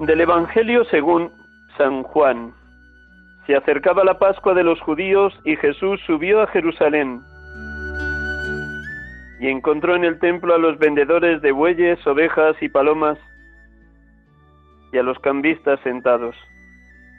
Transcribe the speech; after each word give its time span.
Del 0.00 0.20
Evangelio 0.20 0.84
según 0.84 1.30
San 1.76 2.04
Juan. 2.04 2.54
Se 3.46 3.56
acercaba 3.56 4.04
la 4.04 4.18
Pascua 4.18 4.54
de 4.54 4.62
los 4.62 4.80
judíos 4.80 5.32
y 5.44 5.56
Jesús 5.56 6.00
subió 6.06 6.40
a 6.40 6.46
Jerusalén 6.46 7.20
y 9.40 9.48
encontró 9.48 9.94
en 9.94 10.04
el 10.04 10.18
templo 10.18 10.54
a 10.54 10.58
los 10.58 10.78
vendedores 10.78 11.42
de 11.42 11.52
bueyes, 11.52 12.04
ovejas 12.06 12.56
y 12.60 12.68
palomas 12.68 13.18
y 14.92 14.98
a 14.98 15.02
los 15.02 15.18
cambistas 15.18 15.80
sentados. 15.80 16.36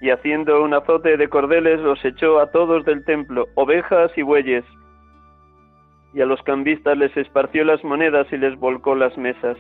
Y 0.02 0.12
haciendo 0.12 0.64
un 0.64 0.74
azote 0.74 1.18
de 1.18 1.28
cordeles 1.28 1.80
los 1.82 2.04
echó 2.06 2.40
a 2.40 2.52
todos 2.52 2.86
del 2.86 3.04
templo, 3.04 3.48
ovejas 3.56 4.12
y 4.18 4.22
bueyes. 4.22 4.64
Y 6.14 6.22
a 6.22 6.26
los 6.26 6.42
cambistas 6.44 6.98
les 6.98 7.16
esparció 7.18 7.66
las 7.66 7.84
monedas 7.84 8.28
y 8.32 8.38
les 8.38 8.58
volcó 8.58 8.96
las 8.96 9.18
mesas. 9.18 9.58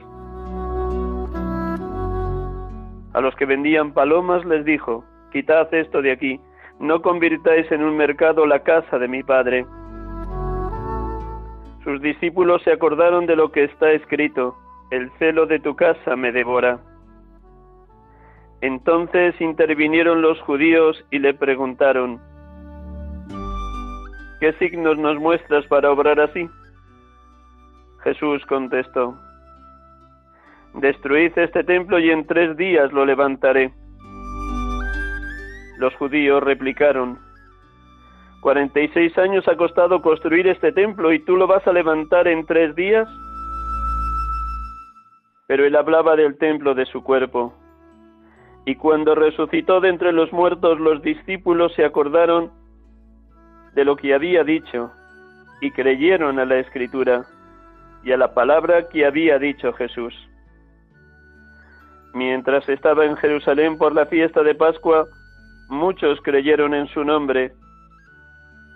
A 3.19 3.21
los 3.21 3.35
que 3.35 3.45
vendían 3.45 3.91
palomas 3.91 4.45
les 4.45 4.63
dijo, 4.63 5.03
quitad 5.33 5.73
esto 5.73 6.01
de 6.01 6.13
aquí, 6.13 6.39
no 6.79 7.01
convirtáis 7.01 7.69
en 7.69 7.83
un 7.83 7.97
mercado 7.97 8.45
la 8.45 8.59
casa 8.63 8.97
de 8.97 9.09
mi 9.09 9.23
padre. 9.23 9.65
Sus 11.83 12.01
discípulos 12.01 12.61
se 12.63 12.71
acordaron 12.71 13.25
de 13.25 13.35
lo 13.35 13.51
que 13.51 13.65
está 13.65 13.91
escrito, 13.91 14.55
el 14.89 15.11
celo 15.19 15.47
de 15.47 15.59
tu 15.59 15.75
casa 15.75 16.15
me 16.15 16.31
devora. 16.31 16.79
Entonces 18.61 19.35
intervinieron 19.41 20.21
los 20.21 20.39
judíos 20.39 21.05
y 21.11 21.19
le 21.19 21.33
preguntaron, 21.33 22.21
¿qué 24.39 24.53
signos 24.59 24.97
nos 24.97 25.19
muestras 25.19 25.65
para 25.65 25.91
obrar 25.91 26.21
así? 26.21 26.49
Jesús 28.01 28.45
contestó, 28.45 29.13
Destruid 30.73 31.37
este 31.37 31.63
templo 31.63 31.99
y 31.99 32.11
en 32.11 32.25
tres 32.27 32.55
días 32.55 32.91
lo 32.93 33.05
levantaré. 33.05 33.71
Los 35.77 35.95
judíos 35.95 36.43
replicaron, 36.43 37.19
Cuarenta 38.41 38.79
y 38.79 38.87
seis 38.89 39.17
años 39.17 39.45
ha 39.47 39.57
costado 39.57 40.01
construir 40.01 40.47
este 40.47 40.71
templo 40.71 41.11
y 41.11 41.19
tú 41.19 41.35
lo 41.35 41.47
vas 41.47 41.65
a 41.67 41.73
levantar 41.73 42.27
en 42.27 42.45
tres 42.45 42.73
días. 42.75 43.07
Pero 45.47 45.65
él 45.65 45.75
hablaba 45.75 46.15
del 46.15 46.37
templo 46.37 46.73
de 46.73 46.85
su 46.85 47.03
cuerpo. 47.03 47.53
Y 48.65 48.75
cuando 48.75 49.15
resucitó 49.15 49.81
de 49.81 49.89
entre 49.89 50.13
los 50.13 50.31
muertos, 50.31 50.79
los 50.79 51.01
discípulos 51.01 51.73
se 51.75 51.83
acordaron 51.83 52.51
de 53.73 53.83
lo 53.83 53.95
que 53.95 54.13
había 54.13 54.43
dicho 54.43 54.91
y 55.59 55.71
creyeron 55.71 56.39
a 56.39 56.45
la 56.45 56.59
escritura 56.59 57.25
y 58.03 58.11
a 58.11 58.17
la 58.17 58.33
palabra 58.33 58.87
que 58.89 59.05
había 59.05 59.39
dicho 59.39 59.73
Jesús. 59.73 60.13
Mientras 62.13 62.67
estaba 62.67 63.05
en 63.05 63.15
Jerusalén 63.17 63.77
por 63.77 63.93
la 63.93 64.05
fiesta 64.05 64.41
de 64.41 64.55
Pascua, 64.55 65.07
muchos 65.69 66.19
creyeron 66.21 66.73
en 66.73 66.87
su 66.87 67.03
nombre, 67.03 67.53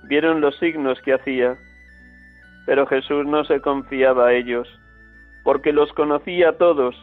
vieron 0.07 0.41
los 0.41 0.55
signos 0.59 0.99
que 1.01 1.13
hacía, 1.13 1.57
pero 2.65 2.85
Jesús 2.85 3.25
no 3.25 3.43
se 3.43 3.59
confiaba 3.59 4.27
a 4.27 4.33
ellos, 4.33 4.67
porque 5.43 5.73
los 5.73 5.91
conocía 5.93 6.49
a 6.49 6.57
todos 6.57 6.95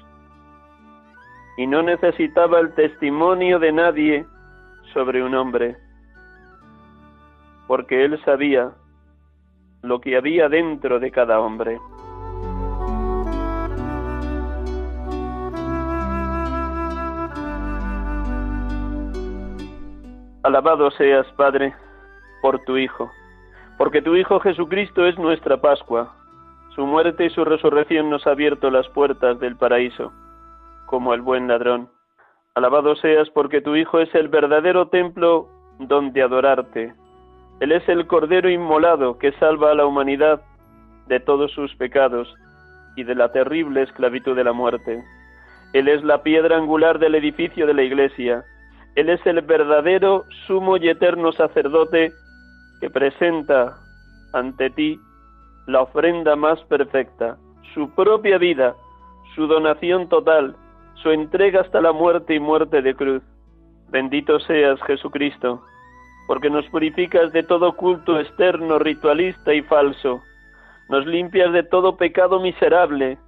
y 1.57 1.67
no 1.67 1.83
necesitaba 1.83 2.61
el 2.61 2.73
testimonio 2.75 3.59
de 3.59 3.73
nadie 3.73 4.27
sobre 4.95 5.23
un 5.23 5.35
hombre, 5.35 5.77
porque 7.67 8.05
él 8.05 8.19
sabía 8.25 8.71
lo 9.83 10.01
que 10.01 10.17
había 10.17 10.49
dentro 10.49 11.01
de 11.01 11.11
cada 11.11 11.41
hombre. 11.41 11.79
Alabado 20.43 20.91
seas, 20.93 21.27
Padre, 21.37 21.75
por 22.41 22.61
tu 22.61 22.79
Hijo, 22.79 23.11
porque 23.77 24.01
tu 24.01 24.17
Hijo 24.17 24.41
Jesucristo 24.41 25.05
es 25.05 25.19
nuestra 25.19 25.61
Pascua. 25.61 26.15
Su 26.75 26.87
muerte 26.87 27.27
y 27.27 27.31
su 27.31 27.45
resurrección 27.45 28.09
nos 28.09 28.27
ha 28.27 28.31
abierto 28.31 28.71
las 28.71 28.89
puertas 28.89 29.39
del 29.39 29.57
paraíso, 29.57 30.13
como 30.87 31.13
el 31.13 31.21
buen 31.21 31.47
ladrón. 31.47 31.91
Alabado 32.55 32.97
seas 32.97 33.29
porque 33.31 33.61
tu 33.61 33.77
Hijo 33.77 34.01
es 34.01 34.15
el 34.15 34.29
verdadero 34.29 34.89
templo 34.89 35.47
donde 35.79 36.23
adorarte. 36.23 36.95
Él 37.61 37.73
es 37.73 37.87
el 37.91 38.07
Cordero 38.07 38.49
inmolado 38.49 39.19
que 39.19 39.33
salva 39.33 39.73
a 39.73 39.75
la 39.75 39.85
humanidad 39.85 40.41
de 41.07 41.21
todos 41.21 41.53
sus 41.53 41.75
pecados 41.77 42.35
y 42.97 43.05
de 43.05 43.15
la 43.15 43.31
terrible 43.31 43.83
esclavitud 43.83 44.35
de 44.35 44.45
la 44.45 44.55
muerte. 44.55 45.05
Él 45.75 45.89
es 45.89 46.03
la 46.03 46.23
piedra 46.23 46.57
angular 46.57 46.99
del 46.99 47.15
edificio 47.15 47.67
de 47.67 47.75
la 47.75 47.83
Iglesia. 47.83 48.43
Él 48.97 49.09
es 49.09 49.25
el 49.27 49.41
verdadero 49.43 50.25
sumo 50.47 50.77
y 50.77 50.89
eterno 50.89 51.33
sacerdote 51.33 52.13
que 52.81 52.91
presenta 52.91 53.77
ante 54.33 54.71
ti 54.71 54.99
la 55.67 55.83
ofrenda 55.83 56.35
más 56.37 56.61
perfecta, 56.65 57.37
su 57.75 57.95
propia 57.95 58.39
vida, 58.39 58.75
su 59.35 59.47
donación 59.47 60.09
total, 60.09 60.57
su 60.95 61.11
entrega 61.11 61.61
hasta 61.61 61.81
la 61.81 61.93
muerte 61.93 62.35
y 62.35 62.41
muerte 62.41 62.83
de 62.83 62.95
cruz. 62.95 63.23
Bendito 63.91 64.41
seas, 64.41 64.81
Jesucristo, 64.83 65.63
porque 66.27 66.51
nos 66.51 66.67
purificas 66.67 67.33
de 67.33 67.43
todo 67.43 67.77
culto 67.77 68.19
externo, 68.19 68.79
ritualista 68.79 69.55
y 69.55 69.63
falso, 69.63 70.21
nos 70.89 71.07
limpias 71.07 71.53
de 71.53 71.63
todo 71.63 71.97
pecado 71.97 72.41
miserable, 72.41 73.19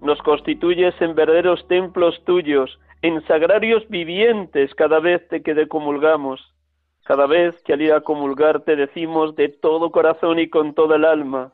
nos 0.00 0.20
constituyes 0.22 0.94
en 1.00 1.14
verdaderos 1.14 1.66
templos 1.68 2.20
tuyos, 2.24 2.78
en 3.02 3.24
sagrarios 3.26 3.88
vivientes 3.88 4.74
cada 4.74 5.00
vez 5.00 5.22
que 5.28 5.54
te 5.54 5.68
comulgamos, 5.68 6.40
cada 7.04 7.26
vez 7.26 7.60
que 7.64 7.72
al 7.72 7.82
ir 7.82 7.92
a 7.92 8.02
comulgar 8.02 8.60
te 8.60 8.76
decimos 8.76 9.34
de 9.36 9.48
todo 9.48 9.90
corazón 9.90 10.38
y 10.38 10.48
con 10.48 10.74
toda 10.74 10.96
el 10.96 11.04
alma, 11.04 11.52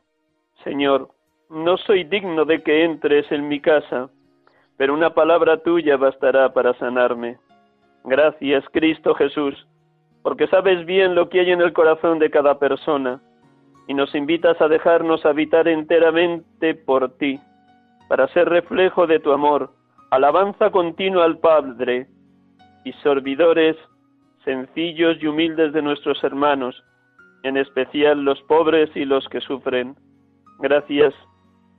Señor, 0.63 1.09
no 1.49 1.77
soy 1.77 2.03
digno 2.03 2.43
de 2.43 2.61
que 2.63 2.83
entres 2.83 3.31
en 3.31 3.47
mi 3.47 3.61
casa, 3.61 4.09
pero 4.75 4.93
una 4.93 5.13
palabra 5.13 5.63
tuya 5.63 5.95
bastará 5.95 6.51
para 6.53 6.73
sanarme. 6.73 7.37
Gracias, 8.03 8.65
Cristo 8.71 9.15
Jesús, 9.15 9.67
porque 10.23 10.47
sabes 10.47 10.85
bien 10.85 11.15
lo 11.15 11.29
que 11.29 11.39
hay 11.39 11.51
en 11.51 11.61
el 11.61 11.71
corazón 11.71 12.19
de 12.19 12.29
cada 12.29 12.59
persona 12.59 13.21
y 13.87 13.93
nos 13.93 14.13
invitas 14.13 14.59
a 14.59 14.67
dejarnos 14.67 15.25
habitar 15.25 15.69
enteramente 15.69 16.75
por 16.75 17.17
ti, 17.17 17.39
para 18.09 18.27
ser 18.29 18.49
reflejo 18.49 19.07
de 19.07 19.19
tu 19.19 19.31
amor, 19.31 19.71
alabanza 20.11 20.69
continua 20.71 21.25
al 21.25 21.39
Padre 21.39 22.07
y 22.83 22.93
servidores 23.03 23.75
sencillos 24.43 25.17
y 25.21 25.27
humildes 25.27 25.73
de 25.73 25.81
nuestros 25.81 26.23
hermanos, 26.23 26.81
en 27.43 27.57
especial 27.57 28.23
los 28.23 28.41
pobres 28.43 28.89
y 28.95 29.03
los 29.03 29.27
que 29.27 29.41
sufren. 29.41 29.95
Gracias, 30.59 31.13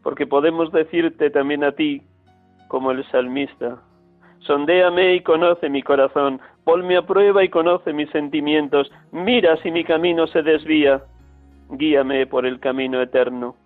porque 0.03 0.27
podemos 0.27 0.71
decirte 0.71 1.31
también 1.31 1.65
a 1.65 1.73
ti, 1.73 2.03
como 2.69 2.91
el 2.91 3.05
salmista, 3.11 3.83
sondéame 4.41 5.15
y 5.15 5.21
conoce 5.23 5.71
mi 5.71 5.83
corazón, 5.83 6.41
ponme 6.65 6.99
a 6.99 7.07
prueba 7.07 7.43
y 7.43 7.49
conoce 7.49 7.95
mis 7.95 8.11
sentimientos, 8.11 8.91
mira 9.13 9.57
si 9.63 9.71
mi 9.71 9.85
camino 9.85 10.27
se 10.27 10.43
desvía, 10.43 11.03
guíame 11.71 12.27
por 12.27 12.45
el 12.45 12.61
camino 12.61 13.01
eterno. 13.01 13.57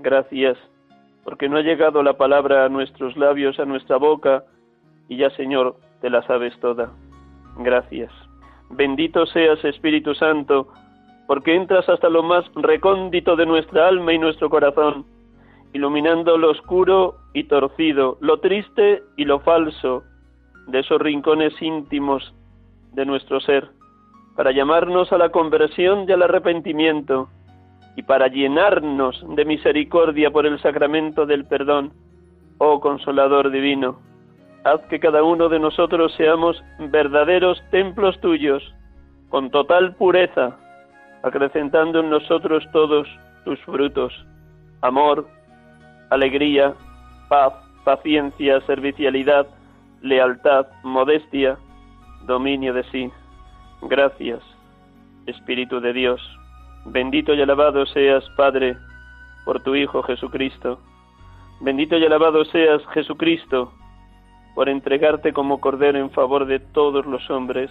Gracias, 0.00 0.56
porque 1.28 1.46
no 1.46 1.58
ha 1.58 1.60
llegado 1.62 2.02
la 2.02 2.14
palabra 2.14 2.64
a 2.64 2.70
nuestros 2.70 3.14
labios, 3.14 3.60
a 3.60 3.66
nuestra 3.66 3.98
boca, 3.98 4.44
y 5.10 5.18
ya 5.18 5.28
Señor, 5.36 5.76
te 6.00 6.08
la 6.08 6.22
sabes 6.22 6.58
toda. 6.58 6.90
Gracias. 7.58 8.10
Bendito 8.70 9.26
seas 9.26 9.62
Espíritu 9.62 10.14
Santo, 10.14 10.68
porque 11.26 11.54
entras 11.54 11.86
hasta 11.86 12.08
lo 12.08 12.22
más 12.22 12.46
recóndito 12.54 13.36
de 13.36 13.44
nuestra 13.44 13.88
alma 13.88 14.14
y 14.14 14.18
nuestro 14.18 14.48
corazón, 14.48 15.04
iluminando 15.74 16.38
lo 16.38 16.52
oscuro 16.52 17.16
y 17.34 17.44
torcido, 17.44 18.16
lo 18.22 18.40
triste 18.40 19.02
y 19.18 19.26
lo 19.26 19.40
falso 19.40 20.04
de 20.68 20.78
esos 20.78 20.98
rincones 20.98 21.52
íntimos 21.60 22.32
de 22.94 23.04
nuestro 23.04 23.38
ser, 23.40 23.68
para 24.34 24.50
llamarnos 24.50 25.12
a 25.12 25.18
la 25.18 25.28
conversión 25.28 26.06
y 26.08 26.12
al 26.12 26.22
arrepentimiento, 26.22 27.28
y 27.98 28.02
para 28.04 28.28
llenarnos 28.28 29.24
de 29.34 29.44
misericordia 29.44 30.30
por 30.30 30.46
el 30.46 30.60
sacramento 30.62 31.26
del 31.26 31.44
perdón. 31.46 31.92
Oh 32.58 32.78
Consolador 32.78 33.50
Divino, 33.50 33.98
haz 34.62 34.80
que 34.82 35.00
cada 35.00 35.24
uno 35.24 35.48
de 35.48 35.58
nosotros 35.58 36.14
seamos 36.16 36.62
verdaderos 36.92 37.60
templos 37.72 38.16
tuyos, 38.20 38.62
con 39.30 39.50
total 39.50 39.96
pureza, 39.96 40.56
acrecentando 41.24 41.98
en 41.98 42.10
nosotros 42.10 42.64
todos 42.72 43.08
tus 43.44 43.58
frutos, 43.62 44.12
amor, 44.82 45.26
alegría, 46.10 46.74
paz, 47.28 47.52
paciencia, 47.82 48.60
servicialidad, 48.60 49.44
lealtad, 50.02 50.68
modestia, 50.84 51.58
dominio 52.26 52.72
de 52.74 52.84
sí. 52.92 53.10
Gracias, 53.82 54.38
Espíritu 55.26 55.80
de 55.80 55.92
Dios. 55.92 56.37
Bendito 56.86 57.34
y 57.34 57.42
alabado 57.42 57.84
seas, 57.86 58.24
Padre, 58.36 58.76
por 59.44 59.62
tu 59.62 59.74
Hijo 59.74 60.02
Jesucristo. 60.02 60.80
Bendito 61.60 61.96
y 61.96 62.04
alabado 62.04 62.44
seas, 62.44 62.82
Jesucristo, 62.94 63.72
por 64.54 64.68
entregarte 64.68 65.32
como 65.32 65.60
Cordero 65.60 65.98
en 65.98 66.10
favor 66.10 66.46
de 66.46 66.60
todos 66.60 67.04
los 67.06 67.28
hombres. 67.30 67.70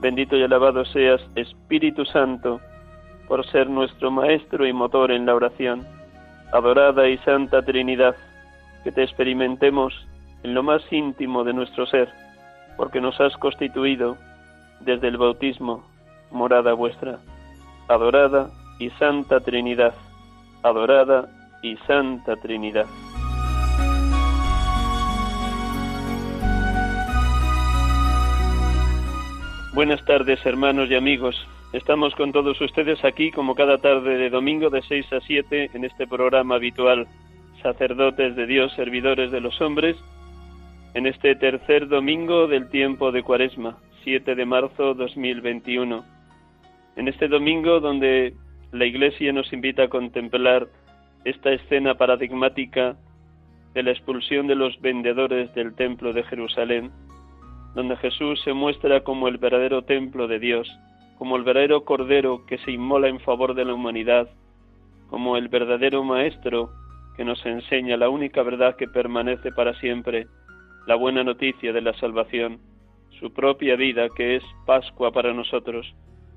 Bendito 0.00 0.36
y 0.36 0.42
alabado 0.42 0.84
seas, 0.86 1.20
Espíritu 1.34 2.04
Santo, 2.06 2.60
por 3.28 3.46
ser 3.46 3.68
nuestro 3.68 4.10
Maestro 4.10 4.66
y 4.66 4.72
motor 4.72 5.12
en 5.12 5.26
la 5.26 5.34
oración. 5.34 5.86
Adorada 6.52 7.08
y 7.08 7.18
Santa 7.18 7.62
Trinidad, 7.62 8.16
que 8.82 8.90
te 8.90 9.02
experimentemos 9.02 9.94
en 10.42 10.54
lo 10.54 10.62
más 10.62 10.82
íntimo 10.90 11.44
de 11.44 11.52
nuestro 11.52 11.86
ser, 11.86 12.08
porque 12.76 13.00
nos 13.00 13.20
has 13.20 13.36
constituido 13.36 14.16
desde 14.80 15.08
el 15.08 15.16
bautismo 15.16 15.84
morada 16.30 16.72
vuestra. 16.72 17.18
Adorada 17.90 18.50
y 18.78 18.88
Santa 18.90 19.40
Trinidad, 19.40 19.92
adorada 20.62 21.28
y 21.60 21.76
Santa 21.88 22.36
Trinidad. 22.36 22.86
Buenas 29.74 30.04
tardes 30.04 30.38
hermanos 30.46 30.88
y 30.88 30.94
amigos. 30.94 31.34
Estamos 31.72 32.14
con 32.14 32.30
todos 32.30 32.60
ustedes 32.60 33.04
aquí 33.04 33.32
como 33.32 33.56
cada 33.56 33.78
tarde 33.78 34.18
de 34.18 34.30
domingo 34.30 34.70
de 34.70 34.82
6 34.82 35.12
a 35.12 35.20
7 35.20 35.70
en 35.74 35.84
este 35.84 36.06
programa 36.06 36.54
habitual, 36.54 37.08
sacerdotes 37.60 38.36
de 38.36 38.46
Dios, 38.46 38.72
servidores 38.76 39.32
de 39.32 39.40
los 39.40 39.60
hombres, 39.60 39.96
en 40.94 41.08
este 41.08 41.34
tercer 41.34 41.88
domingo 41.88 42.46
del 42.46 42.68
tiempo 42.70 43.10
de 43.10 43.24
Cuaresma, 43.24 43.78
7 44.04 44.36
de 44.36 44.46
marzo 44.46 44.94
2021. 44.94 46.19
En 46.96 47.08
este 47.08 47.28
domingo 47.28 47.80
donde 47.80 48.34
la 48.72 48.84
Iglesia 48.84 49.32
nos 49.32 49.52
invita 49.52 49.84
a 49.84 49.88
contemplar 49.88 50.68
esta 51.24 51.52
escena 51.52 51.94
paradigmática 51.94 52.96
de 53.74 53.82
la 53.82 53.90
expulsión 53.90 54.46
de 54.46 54.54
los 54.54 54.80
vendedores 54.80 55.52
del 55.54 55.74
templo 55.74 56.12
de 56.12 56.22
Jerusalén, 56.24 56.90
donde 57.74 57.96
Jesús 57.96 58.40
se 58.42 58.52
muestra 58.52 59.02
como 59.02 59.28
el 59.28 59.38
verdadero 59.38 59.82
templo 59.82 60.26
de 60.26 60.38
Dios, 60.38 60.68
como 61.18 61.36
el 61.36 61.44
verdadero 61.44 61.84
Cordero 61.84 62.44
que 62.46 62.58
se 62.58 62.72
inmola 62.72 63.08
en 63.08 63.20
favor 63.20 63.54
de 63.54 63.64
la 63.64 63.74
humanidad, 63.74 64.28
como 65.08 65.36
el 65.36 65.48
verdadero 65.48 66.02
Maestro 66.02 66.70
que 67.16 67.24
nos 67.24 67.44
enseña 67.44 67.96
la 67.96 68.08
única 68.08 68.42
verdad 68.42 68.76
que 68.76 68.88
permanece 68.88 69.52
para 69.52 69.74
siempre, 69.74 70.26
la 70.86 70.94
buena 70.94 71.22
noticia 71.22 71.72
de 71.72 71.82
la 71.82 71.92
salvación, 71.94 72.58
su 73.18 73.32
propia 73.32 73.76
vida 73.76 74.08
que 74.16 74.36
es 74.36 74.42
Pascua 74.64 75.12
para 75.12 75.34
nosotros, 75.34 75.94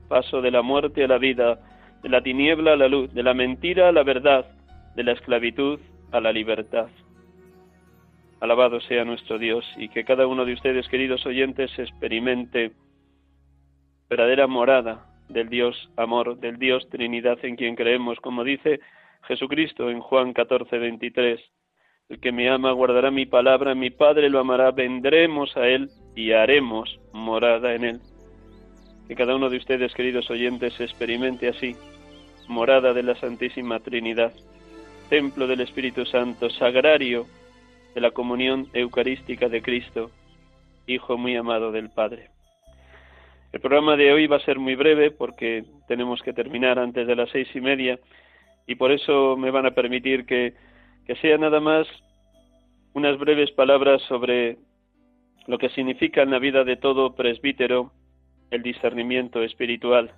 paso 0.08 0.42
de 0.42 0.52
la 0.52 0.62
muerte 0.62 1.04
a 1.04 1.08
la 1.08 1.18
vida, 1.18 1.60
de 2.02 2.10
la 2.10 2.22
tiniebla 2.22 2.74
a 2.74 2.76
la 2.78 2.88
luz, 2.88 3.14
de 3.14 3.24
la 3.24 3.34
mentira 3.34 3.90
a 3.90 3.92
la 3.92 4.04
verdad, 4.04 4.46
de 4.96 5.04
la 5.04 5.14
esclavitud 5.14 5.80
a 6.12 6.20
la 6.20 6.32
libertad. 6.32 6.88
Alabado 8.40 8.82
sea 8.82 9.06
nuestro 9.06 9.38
Dios 9.38 9.66
y 9.78 9.90
que 9.90 10.04
cada 10.04 10.28
uno 10.28 10.46
de 10.46 10.54
ustedes, 10.54 10.88
queridos 10.90 11.26
oyentes, 11.26 11.72
experimente 11.80 12.72
verdadera 14.10 14.48
morada 14.48 15.06
del 15.30 15.50
Dios 15.50 15.90
amor, 15.96 16.38
del 16.38 16.60
Dios 16.60 16.88
Trinidad 16.90 17.40
en 17.44 17.56
quien 17.56 17.76
creemos, 17.76 18.20
como 18.20 18.44
dice 18.44 18.82
Jesucristo 19.24 19.90
en 19.90 20.02
Juan 20.02 20.34
14, 20.34 20.78
23. 20.78 21.40
El 22.10 22.20
que 22.20 22.32
me 22.32 22.50
ama 22.50 22.72
guardará 22.74 23.12
mi 23.12 23.26
palabra, 23.26 23.74
mi 23.76 23.90
Padre 23.90 24.30
lo 24.30 24.40
amará, 24.40 24.72
vendremos 24.72 25.56
a 25.56 25.68
Él 25.68 25.90
y 26.16 26.34
haremos 26.34 27.00
morada 27.14 27.74
en 27.74 27.86
Él. 27.86 28.02
Que 29.08 29.16
cada 29.16 29.36
uno 29.36 29.50
de 29.50 29.58
ustedes, 29.58 29.94
queridos 29.94 30.30
oyentes, 30.30 30.80
experimente 30.80 31.48
así, 31.50 31.76
morada 32.48 32.94
de 32.94 33.04
la 33.04 33.16
Santísima 33.16 33.80
Trinidad, 33.80 34.34
templo 35.10 35.48
del 35.48 35.62
Espíritu 35.62 36.06
Santo, 36.06 36.50
sagrario 36.50 37.26
de 37.94 38.02
la 38.02 38.12
comunión 38.12 38.68
eucarística 38.74 39.50
de 39.50 39.62
Cristo, 39.62 40.12
Hijo 40.86 41.18
muy 41.18 41.36
amado 41.36 41.72
del 41.72 41.90
Padre. 41.90 42.30
El 43.54 43.62
programa 43.62 43.96
de 43.96 44.12
hoy 44.12 44.28
va 44.28 44.38
a 44.38 44.46
ser 44.46 44.60
muy 44.60 44.76
breve 44.76 45.12
porque 45.12 45.64
tenemos 45.88 46.22
que 46.22 46.34
terminar 46.34 46.78
antes 46.78 47.08
de 47.08 47.16
las 47.16 47.30
seis 47.30 47.48
y 47.56 47.62
media 47.62 48.00
y 48.68 48.76
por 48.76 48.92
eso 48.92 49.38
me 49.38 49.52
van 49.52 49.66
a 49.66 49.72
permitir 49.72 50.26
que 50.26 50.54
que 51.06 51.16
sea 51.16 51.38
nada 51.38 51.60
más 51.60 51.88
unas 52.94 53.18
breves 53.18 53.52
palabras 53.52 54.02
sobre 54.04 54.58
lo 55.48 55.58
que 55.58 55.70
significa 55.70 56.22
en 56.22 56.32
la 56.32 56.40
vida 56.40 56.64
de 56.64 56.78
todo 56.78 57.16
presbítero 57.16 57.92
el 58.54 58.62
discernimiento 58.62 59.42
espiritual. 59.42 60.12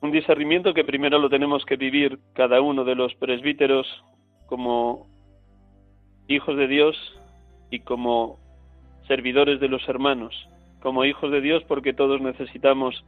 Un 0.00 0.10
discernimiento 0.10 0.72
que 0.72 0.84
primero 0.84 1.18
lo 1.18 1.28
tenemos 1.28 1.64
que 1.66 1.76
vivir 1.76 2.18
cada 2.34 2.62
uno 2.62 2.84
de 2.84 2.94
los 2.94 3.14
presbíteros 3.16 3.86
como 4.46 5.06
hijos 6.26 6.56
de 6.56 6.66
Dios 6.66 6.96
y 7.70 7.80
como 7.80 8.38
servidores 9.06 9.60
de 9.60 9.68
los 9.68 9.86
hermanos, 9.86 10.34
como 10.80 11.04
hijos 11.04 11.30
de 11.30 11.42
Dios 11.42 11.62
porque 11.64 11.92
todos 11.92 12.20
necesitamos 12.22 13.04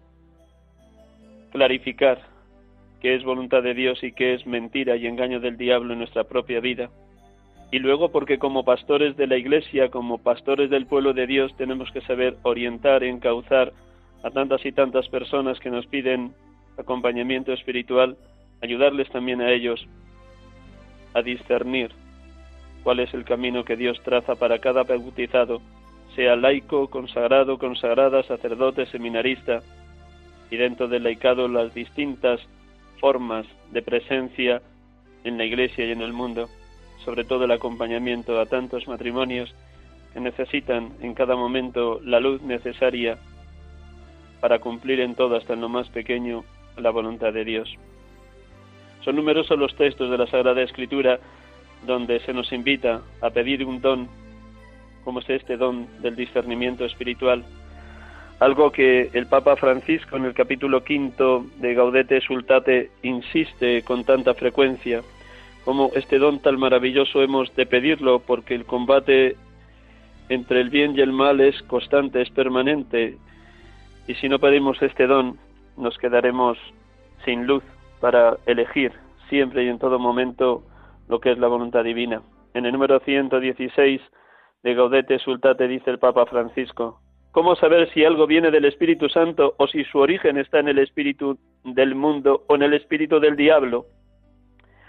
clarificar 1.53 2.21
qué 3.01 3.15
es 3.15 3.25
voluntad 3.25 3.63
de 3.63 3.73
Dios 3.73 4.03
y 4.05 4.13
qué 4.13 4.35
es 4.35 4.47
mentira 4.47 4.97
y 4.97 5.07
engaño 5.07 5.41
del 5.41 5.57
diablo 5.57 5.95
en 5.95 6.01
nuestra 6.01 6.25
propia 6.25 6.61
vida. 6.61 6.91
Y 7.71 7.79
luego 7.81 8.11
porque 8.11 8.39
como 8.39 8.65
pastores 8.65 9.17
de 9.17 9.27
la 9.27 9.37
Iglesia, 9.37 9.91
como 9.91 10.19
pastores 10.19 10.71
del 10.71 10.87
pueblo 10.87 11.13
de 11.13 11.27
Dios, 11.27 11.55
tenemos 11.57 11.91
que 11.91 12.01
saber 12.03 12.37
orientar, 12.43 13.03
encauzar 13.03 13.73
a 14.23 14.31
tantas 14.31 14.65
y 14.65 14.73
tantas 14.73 15.09
personas 15.09 15.59
que 15.59 15.71
nos 15.71 15.87
piden 15.87 16.33
acompañamiento 16.79 17.53
espiritual, 17.53 18.17
ayudarles 18.63 19.09
también 19.11 19.41
a 19.41 19.51
ellos 19.51 19.87
a 21.15 21.23
discernir 21.23 21.91
cuál 22.83 23.01
es 23.01 23.13
el 23.15 23.25
camino 23.25 23.65
que 23.65 23.77
Dios 23.77 24.01
traza 24.05 24.37
para 24.37 24.59
cada 24.59 24.85
bautizado, 24.85 25.61
sea 26.15 26.37
laico, 26.37 26.89
consagrado, 26.89 27.59
consagrada, 27.59 28.23
sacerdote, 28.23 28.87
seminarista, 28.87 29.61
y 30.51 30.57
dentro 30.57 30.87
del 30.87 31.03
laicado 31.03 31.49
las 31.49 31.75
distintas 31.75 32.41
formas 33.01 33.47
de 33.73 33.83
presencia 33.83 34.63
en 35.25 35.39
la 35.39 35.45
Iglesia 35.45 35.87
y 35.87 35.93
en 35.93 36.03
el 36.03 36.13
mundo, 36.13 36.49
sobre 37.07 37.25
todo 37.25 37.45
el 37.45 37.53
acompañamiento 37.53 38.41
a 38.41 38.47
tantos 38.47 38.89
matrimonios 38.89 39.55
que 40.13 40.19
necesitan 40.19 40.91
en 41.01 41.15
cada 41.15 41.37
momento 41.37 42.01
la 42.05 42.19
luz 42.19 42.43
necesaria 42.43 43.17
para 44.41 44.59
cumplir 44.59 44.99
en 44.99 45.15
todo, 45.15 45.37
hasta 45.37 45.55
en 45.55 45.61
lo 45.61 45.69
más 45.69 45.89
pequeño, 45.89 46.45
la 46.77 46.91
voluntad 46.91 47.33
de 47.33 47.45
Dios. 47.45 47.73
Son 49.05 49.15
numerosos 49.15 49.57
los 49.57 49.75
textos 49.77 50.11
de 50.11 50.19
la 50.19 50.27
Sagrada 50.27 50.63
Escritura 50.63 51.21
donde 51.87 52.19
se 52.21 52.33
nos 52.33 52.53
invita 52.53 53.03
a 53.21 53.31
pedir 53.31 53.65
un 53.65 53.81
don, 53.81 54.09
como 55.05 55.21
es 55.21 55.31
este 55.31 55.57
don 55.57 55.87
del 56.03 56.17
discernimiento 56.17 56.85
espiritual, 56.85 57.45
algo 58.41 58.73
que 58.73 59.11
el 59.13 59.27
Papa 59.27 59.55
Francisco 59.55 60.17
en 60.17 60.25
el 60.25 60.35
capítulo 60.35 60.83
quinto 60.83 61.47
de 61.59 61.73
Gaudete 61.73 62.21
Sultate 62.21 62.91
insiste 63.03 63.83
con 63.83 64.05
tanta 64.05 64.35
frecuencia, 64.35 65.03
como 65.67 65.91
este 65.97 66.21
don 66.21 66.39
tan 66.39 66.61
maravilloso 66.61 67.23
hemos 67.23 67.53
de 67.57 67.67
pedirlo, 67.67 68.21
porque 68.21 68.55
el 68.55 68.67
combate 68.67 69.35
entre 70.29 70.61
el 70.61 70.71
bien 70.71 70.97
y 70.97 71.01
el 71.01 71.11
mal 71.13 71.41
es 71.41 71.61
constante, 71.65 72.23
es 72.23 72.31
permanente, 72.31 73.19
y 74.07 74.15
si 74.15 74.29
no 74.29 74.39
pedimos 74.39 74.81
este 74.81 75.09
don, 75.09 75.39
nos 75.77 75.99
quedaremos 75.99 76.57
sin 77.25 77.49
luz 77.49 77.65
para 78.01 78.37
elegir 78.47 78.93
siempre 79.29 79.65
y 79.65 79.69
en 79.69 79.81
todo 79.81 79.99
momento 79.99 80.63
lo 81.09 81.19
que 81.19 81.33
es 81.33 81.39
la 81.39 81.49
voluntad 81.49 81.83
divina. 81.83 82.23
En 82.55 82.65
el 82.65 82.73
número 82.73 83.01
116 83.01 84.01
de 84.63 84.75
Gaudete 84.75 85.19
Sultate 85.19 85.67
dice 85.67 85.91
el 85.91 85.99
Papa 85.99 86.27
Francisco, 86.27 87.01
¿cómo 87.33 87.57
saber 87.57 87.91
si 87.93 88.05
algo 88.05 88.29
viene 88.29 88.53
del 88.53 88.67
Espíritu 88.67 89.09
Santo 89.09 89.55
o 89.59 89.67
si 89.67 89.83
su 89.83 89.99
origen 89.99 90.39
está 90.39 90.61
en 90.61 90.69
el 90.69 90.79
espíritu 90.79 91.37
del 91.65 91.97
mundo 91.97 92.45
o 92.47 92.55
en 92.55 92.63
el 92.63 92.75
espíritu 92.75 93.19
del 93.19 93.35
diablo? 93.35 93.87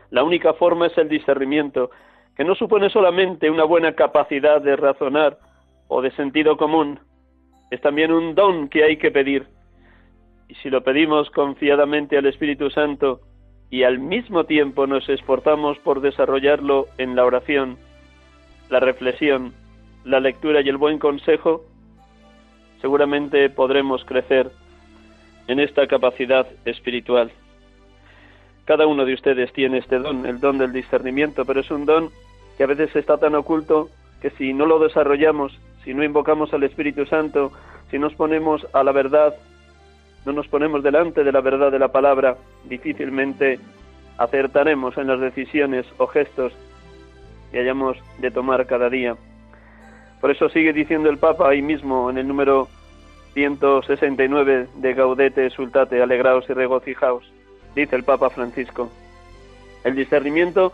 La 0.10 0.24
única 0.24 0.54
forma 0.54 0.88
es 0.88 0.98
el 0.98 1.10
discernimiento, 1.10 1.90
que 2.36 2.44
no 2.44 2.56
supone 2.56 2.90
solamente 2.90 3.50
una 3.50 3.64
buena 3.64 3.94
capacidad 3.94 4.62
de 4.62 4.76
razonar 4.76 5.40
o 5.88 6.02
de 6.02 6.12
sentido 6.12 6.58
común, 6.58 7.00
es 7.72 7.82
también 7.82 8.12
un 8.12 8.36
don 8.36 8.70
que 8.70 8.84
hay 8.84 8.98
que 8.98 9.12
pedir. 9.12 9.48
Y 10.48 10.56
si 10.56 10.70
lo 10.70 10.84
pedimos 10.84 11.30
confiadamente 11.32 12.18
al 12.18 12.26
Espíritu 12.26 12.70
Santo 12.70 13.22
y 13.70 13.84
al 13.84 14.00
mismo 14.00 14.46
tiempo 14.46 14.88
nos 14.88 15.10
esforzamos 15.10 15.78
por 15.80 16.00
desarrollarlo 16.00 16.88
en 16.98 17.16
la 17.16 17.26
oración, 17.26 17.78
la 18.70 18.80
reflexión, 18.80 19.54
la 20.06 20.20
lectura 20.20 20.62
y 20.62 20.70
el 20.70 20.78
buen 20.78 21.00
consejo, 21.00 21.66
seguramente 22.80 23.50
podremos 23.50 24.06
crecer 24.06 24.52
en 25.48 25.60
esta 25.60 25.88
capacidad 25.88 26.48
espiritual. 26.66 27.32
Cada 28.68 28.86
uno 28.86 29.06
de 29.06 29.14
ustedes 29.14 29.52
tiene 29.54 29.78
este 29.80 29.98
don, 29.98 30.26
el 30.26 30.40
don 30.40 30.58
del 30.58 30.74
discernimiento, 30.74 31.46
pero 31.46 31.62
es 31.62 31.72
un 31.72 31.86
don 31.86 32.10
que 32.58 32.64
a 32.64 32.68
veces 32.68 32.96
está 32.96 33.18
tan 33.18 33.34
oculto 33.34 33.90
que 34.22 34.30
si 34.32 34.54
no 34.54 34.66
lo 34.66 34.78
desarrollamos, 34.78 35.58
si 35.84 35.94
no 35.94 36.04
invocamos 36.04 36.54
al 36.54 36.64
Espíritu 36.64 37.06
Santo, 37.06 37.52
si 37.90 37.98
nos 37.98 38.14
ponemos 38.14 38.68
a 38.74 38.84
la 38.84 38.92
verdad 38.92 39.34
no 40.26 40.34
nos 40.34 40.50
ponemos 40.50 40.84
delante 40.84 41.24
de 41.24 41.32
la 41.32 41.40
verdad 41.40 41.72
de 41.72 41.80
la 41.80 41.88
palabra, 41.88 42.36
difícilmente 42.66 43.60
acertaremos 44.18 44.98
en 44.98 45.08
las 45.08 45.22
decisiones 45.22 45.86
o 45.98 46.08
gestos 46.08 46.52
que 47.50 47.60
hayamos 47.60 47.98
de 48.20 48.30
tomar 48.30 48.68
cada 48.68 48.90
día. 48.90 49.16
Por 50.20 50.30
eso 50.30 50.50
sigue 50.50 50.74
diciendo 50.74 51.10
el 51.10 51.18
Papa 51.18 51.48
ahí 51.48 51.62
mismo 51.62 52.10
en 52.10 52.18
el 52.18 52.28
número 52.28 52.68
169 53.36 54.68
de 54.76 54.94
Gaudete 54.94 55.50
Sultate, 55.52 56.02
alegraos 56.02 56.50
y 56.50 56.54
regocijaos. 56.54 57.24
Dice 57.76 57.96
el 57.96 58.04
Papa 58.04 58.30
Francisco, 58.30 58.90
el 59.84 59.96
discernimiento 59.96 60.74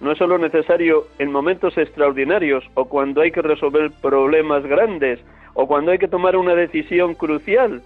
no 0.00 0.12
es 0.12 0.18
solo 0.18 0.38
necesario 0.38 1.06
en 1.18 1.32
momentos 1.32 1.76
extraordinarios 1.78 2.64
o 2.74 2.86
cuando 2.86 3.20
hay 3.20 3.30
que 3.30 3.42
resolver 3.42 3.90
problemas 4.02 4.64
grandes 4.64 5.20
o 5.54 5.66
cuando 5.66 5.92
hay 5.92 5.98
que 5.98 6.08
tomar 6.08 6.36
una 6.36 6.54
decisión 6.54 7.14
crucial, 7.14 7.82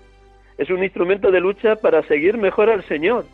es 0.59 0.71
un 0.71 0.83
instrumento 0.83 1.31
de 1.31 1.41
lucha 1.41 1.77
para 1.77 2.03
seguir 2.03 2.37
mejor 2.37 2.69
al 2.69 2.85
Señor. 2.89 3.25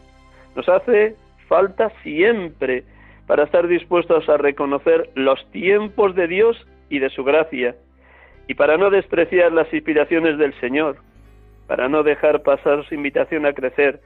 Nos 0.55 0.69
hace 0.69 1.17
falta 1.49 1.91
siempre 2.03 2.85
para 3.27 3.45
estar 3.45 3.67
dispuestos 3.67 4.29
a 4.29 4.37
reconocer 4.37 5.09
los 5.15 5.51
tiempos 5.51 6.15
de 6.15 6.29
Dios 6.29 6.67
y 6.91 6.99
de 6.99 7.09
su 7.11 7.25
gracia, 7.25 7.75
y 8.47 8.55
para 8.55 8.77
no 8.77 8.91
despreciar 8.91 9.53
las 9.53 9.73
inspiraciones 9.73 10.37
del 10.37 10.53
Señor, 10.61 10.97
para 11.67 11.89
no 11.89 12.03
dejar 12.03 12.43
pasar 12.43 12.87
su 12.87 12.95
invitación 12.95 13.47
a 13.47 13.55
crecer. 13.55 14.01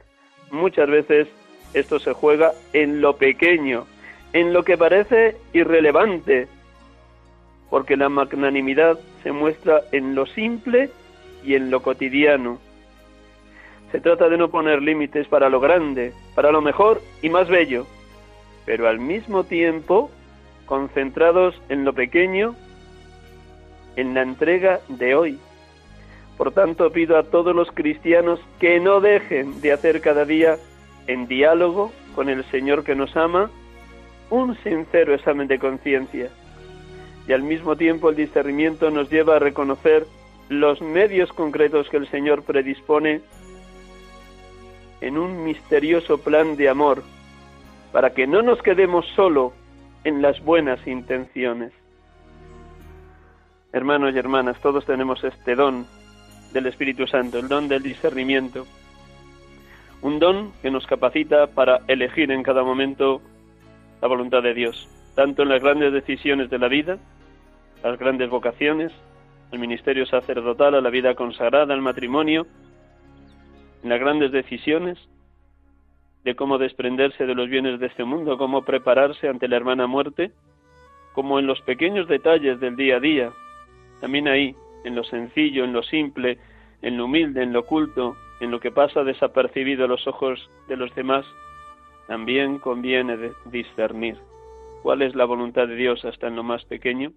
Muchas 0.50 0.88
veces 0.88 1.28
esto 1.75 1.99
se 1.99 2.12
juega 2.12 2.52
en 2.73 3.00
lo 3.00 3.17
pequeño, 3.17 3.87
en 4.33 4.52
lo 4.52 4.64
que 4.64 4.78
parece 4.78 5.37
irrelevante, 5.52 6.49
porque 7.71 7.97
la 7.97 8.09
magnanimidad 8.09 8.99
se 9.23 9.33
muestra 9.33 9.83
en 9.93 10.14
lo 10.14 10.26
simple 10.26 10.90
y 11.45 11.55
en 11.55 11.71
lo 11.71 11.83
cotidiano. 11.83 12.59
Se 13.93 14.00
trata 14.00 14.28
de 14.28 14.37
no 14.37 14.50
poner 14.50 14.83
límites 14.83 15.28
para 15.28 15.49
lo 15.49 15.61
grande, 15.61 16.12
para 16.35 16.52
lo 16.52 16.61
mejor 16.61 17.00
y 17.23 17.31
más 17.31 17.49
bello, 17.49 17.87
pero 18.64 18.88
al 18.88 18.99
mismo 18.99 19.45
tiempo 19.45 20.11
concentrados 20.67 21.61
en 21.71 21.85
lo 21.85 21.95
pequeño, 21.95 22.55
en 23.97 24.14
la 24.14 24.23
entrega 24.23 24.81
de 24.88 25.14
hoy. 25.14 25.38
Por 26.38 26.52
tanto, 26.52 26.90
pido 26.92 27.18
a 27.18 27.25
todos 27.25 27.54
los 27.54 27.71
cristianos 27.73 28.38
que 28.61 28.78
no 28.78 29.00
dejen 29.00 29.61
de 29.61 29.73
hacer 29.73 30.00
cada 30.00 30.25
día, 30.25 30.57
en 31.09 31.26
diálogo 31.26 31.90
con 32.14 32.28
el 32.28 32.45
Señor 32.45 32.85
que 32.85 32.95
nos 32.95 33.16
ama, 33.16 33.50
un 34.30 34.57
sincero 34.62 35.14
examen 35.14 35.49
de 35.49 35.59
conciencia. 35.59 36.30
Y 37.26 37.33
al 37.33 37.42
mismo 37.42 37.75
tiempo 37.76 38.11
el 38.11 38.16
discernimiento 38.16 38.90
nos 38.90 39.11
lleva 39.11 39.37
a 39.37 39.38
reconocer 39.40 40.07
los 40.49 40.80
medios 40.80 41.33
concretos 41.33 41.88
que 41.90 41.97
el 41.97 42.09
Señor 42.09 42.45
predispone 42.45 43.21
en 45.00 45.18
un 45.18 45.45
misterioso 45.45 46.18
plan 46.18 46.57
de 46.57 46.68
amor 46.68 47.02
para 47.92 48.14
que 48.14 48.26
no 48.26 48.42
nos 48.42 48.62
quedemos 48.62 49.07
solo 49.16 49.52
en 50.04 50.23
las 50.23 50.42
buenas 50.45 50.87
intenciones. 50.87 51.73
Hermanos 53.73 54.14
y 54.14 54.18
hermanas, 54.18 54.59
todos 54.61 54.87
tenemos 54.87 55.23
este 55.25 55.54
don 55.54 55.87
del 56.52 56.67
Espíritu 56.67 57.07
Santo, 57.07 57.38
el 57.38 57.49
don 57.49 57.69
del 57.69 57.83
discernimiento, 57.83 58.67
un 60.02 60.19
don 60.19 60.52
que 60.62 60.71
nos 60.71 60.87
capacita 60.87 61.49
para 61.49 61.81
elegir 61.88 62.31
en 62.31 62.43
cada 62.43 62.62
momento 62.62 63.21
la 64.00 64.09
voluntad 64.09 64.43
de 64.43 64.55
Dios, 64.55 64.88
tanto 65.14 65.43
en 65.43 65.49
las 65.49 65.62
grandes 65.62 65.93
decisiones 65.93 66.50
de 66.50 66.59
la 66.59 66.69
vida, 66.69 66.99
las 67.83 67.99
grandes 67.99 68.31
vocaciones, 68.31 68.93
el 69.50 69.59
ministerio 69.59 70.07
sacerdotal, 70.07 70.75
a 70.75 70.81
la 70.81 70.90
vida 70.90 71.14
consagrada, 71.14 71.75
al 71.75 71.83
matrimonio, 71.83 72.47
en 73.83 73.88
las 73.88 74.00
grandes 74.00 74.33
decisiones 74.33 74.99
de 76.25 76.35
cómo 76.37 76.59
desprenderse 76.59 77.26
de 77.26 77.35
los 77.35 77.49
bienes 77.49 77.81
de 77.81 77.87
este 77.87 78.05
mundo, 78.05 78.37
cómo 78.38 78.62
prepararse 78.62 79.28
ante 79.28 79.49
la 79.49 79.57
hermana 79.57 79.87
muerte, 79.87 80.33
como 81.12 81.38
en 81.38 81.47
los 81.47 81.61
pequeños 81.62 82.07
detalles 82.07 82.61
del 82.61 82.76
día 82.76 82.97
a 82.97 83.00
día, 83.00 83.33
también 84.00 84.28
ahí, 84.28 84.55
en 84.85 84.95
lo 84.95 85.05
sencillo, 85.05 85.65
en 85.65 85.73
lo 85.73 85.83
simple, 85.83 86.39
en 86.83 86.97
lo 86.97 87.07
humilde, 87.07 87.43
en 87.43 87.53
lo 87.53 87.61
oculto, 87.61 88.17
en 88.41 88.51
lo 88.51 88.61
que 88.61 88.71
pasa 88.71 89.05
desapercibido 89.05 89.85
a 89.85 89.89
los 89.89 90.07
ojos 90.07 90.51
de 90.69 90.77
los 90.77 90.95
demás, 90.95 91.27
también 92.07 92.59
conviene 92.59 93.17
discernir 93.47 94.17
cuál 94.83 95.03
es 95.03 95.15
la 95.15 95.25
voluntad 95.25 95.69
de 95.69 95.77
Dios 95.77 96.05
hasta 96.05 96.29
en 96.29 96.37
lo 96.37 96.43
más 96.43 96.65
pequeño. 96.65 97.13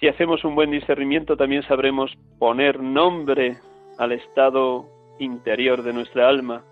Si 0.00 0.08
hacemos 0.08 0.44
un 0.44 0.54
buen 0.54 0.70
discernimiento, 0.70 1.36
también 1.36 1.62
sabremos 1.62 2.16
poner 2.38 2.80
nombre 2.80 3.56
al 3.98 4.12
estado 4.12 4.86
interior 5.18 5.82
de 5.82 5.92
nuestra 5.92 6.28
alma. 6.28 6.62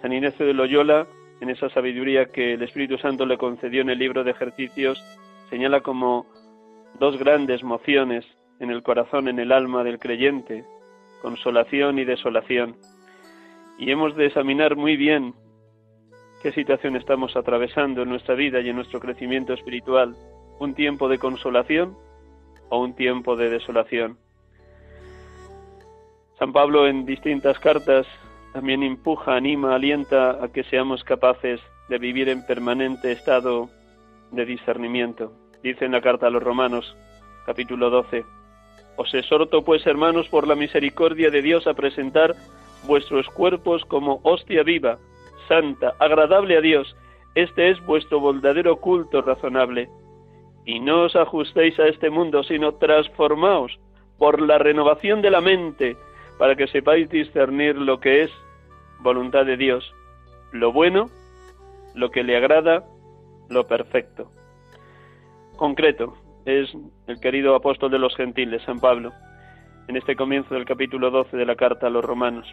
San 0.00 0.12
Ignacio 0.12 0.46
de 0.46 0.54
Loyola, 0.54 1.06
en 1.40 1.50
esa 1.50 1.68
sabiduría 1.70 2.26
que 2.26 2.54
el 2.54 2.62
Espíritu 2.62 2.96
Santo 2.98 3.26
le 3.26 3.38
concedió 3.38 3.82
en 3.82 3.90
el 3.90 3.98
libro 3.98 4.24
de 4.24 4.30
ejercicios, 4.30 4.98
señala 5.50 5.80
como 5.80 6.26
dos 6.98 7.18
grandes 7.18 7.62
mociones 7.62 8.24
en 8.60 8.70
el 8.70 8.82
corazón, 8.82 9.28
en 9.28 9.38
el 9.38 9.52
alma 9.52 9.84
del 9.84 9.98
creyente, 9.98 10.64
consolación 11.22 11.98
y 11.98 12.04
desolación. 12.04 12.76
Y 13.78 13.90
hemos 13.90 14.14
de 14.16 14.26
examinar 14.26 14.76
muy 14.76 14.96
bien 14.96 15.34
qué 16.42 16.52
situación 16.52 16.96
estamos 16.96 17.36
atravesando 17.36 18.02
en 18.02 18.10
nuestra 18.10 18.34
vida 18.34 18.60
y 18.60 18.68
en 18.68 18.76
nuestro 18.76 19.00
crecimiento 19.00 19.54
espiritual, 19.54 20.14
un 20.60 20.74
tiempo 20.74 21.08
de 21.08 21.18
consolación 21.18 21.96
o 22.68 22.80
un 22.80 22.94
tiempo 22.94 23.36
de 23.36 23.50
desolación. 23.50 24.18
San 26.38 26.52
Pablo 26.52 26.86
en 26.86 27.06
distintas 27.06 27.58
cartas 27.58 28.06
también 28.52 28.82
empuja, 28.82 29.34
anima, 29.34 29.74
alienta 29.74 30.44
a 30.44 30.48
que 30.52 30.64
seamos 30.64 31.02
capaces 31.02 31.60
de 31.88 31.98
vivir 31.98 32.28
en 32.28 32.46
permanente 32.46 33.10
estado 33.12 33.68
de 34.30 34.44
discernimiento. 34.44 35.32
Dice 35.64 35.86
en 35.86 35.92
la 35.92 36.02
carta 36.02 36.26
a 36.26 36.30
los 36.30 36.42
Romanos, 36.42 36.94
capítulo 37.46 37.88
12, 37.88 38.22
Os 38.96 39.14
exhorto 39.14 39.64
pues, 39.64 39.86
hermanos, 39.86 40.28
por 40.28 40.46
la 40.46 40.54
misericordia 40.54 41.30
de 41.30 41.40
Dios, 41.40 41.66
a 41.66 41.72
presentar 41.72 42.34
vuestros 42.86 43.26
cuerpos 43.30 43.82
como 43.86 44.20
hostia 44.24 44.62
viva, 44.62 44.98
santa, 45.48 45.94
agradable 46.00 46.58
a 46.58 46.60
Dios. 46.60 46.94
Este 47.34 47.70
es 47.70 47.82
vuestro 47.86 48.20
verdadero 48.20 48.76
culto 48.76 49.22
razonable. 49.22 49.88
Y 50.66 50.80
no 50.80 51.04
os 51.04 51.16
ajustéis 51.16 51.80
a 51.80 51.86
este 51.86 52.10
mundo, 52.10 52.42
sino 52.42 52.74
transformaos 52.74 53.80
por 54.18 54.42
la 54.42 54.58
renovación 54.58 55.22
de 55.22 55.30
la 55.30 55.40
mente, 55.40 55.96
para 56.38 56.56
que 56.56 56.66
sepáis 56.66 57.08
discernir 57.08 57.74
lo 57.76 58.00
que 58.00 58.24
es 58.24 58.30
voluntad 59.00 59.46
de 59.46 59.56
Dios, 59.56 59.94
lo 60.52 60.72
bueno, 60.72 61.08
lo 61.94 62.10
que 62.10 62.22
le 62.22 62.36
agrada, 62.36 62.84
lo 63.48 63.66
perfecto. 63.66 64.33
Concreto 65.56 66.14
es 66.46 66.68
el 67.06 67.20
querido 67.20 67.54
apóstol 67.54 67.90
de 67.90 67.98
los 67.98 68.16
gentiles, 68.16 68.62
San 68.62 68.80
Pablo, 68.80 69.12
en 69.86 69.96
este 69.96 70.16
comienzo 70.16 70.54
del 70.54 70.64
capítulo 70.64 71.10
12 71.10 71.36
de 71.36 71.46
la 71.46 71.54
carta 71.54 71.86
a 71.86 71.90
los 71.90 72.04
romanos. 72.04 72.46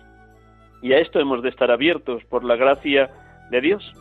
Y 0.84 0.94
a 0.94 1.00
esto 1.00 1.20
hemos 1.20 1.42
de 1.42 1.50
estar 1.50 1.72
abiertos 1.72 2.24
por 2.26 2.44
la 2.44 2.56
gracia 2.56 3.10
de 3.50 3.62
Dios. 3.62 3.94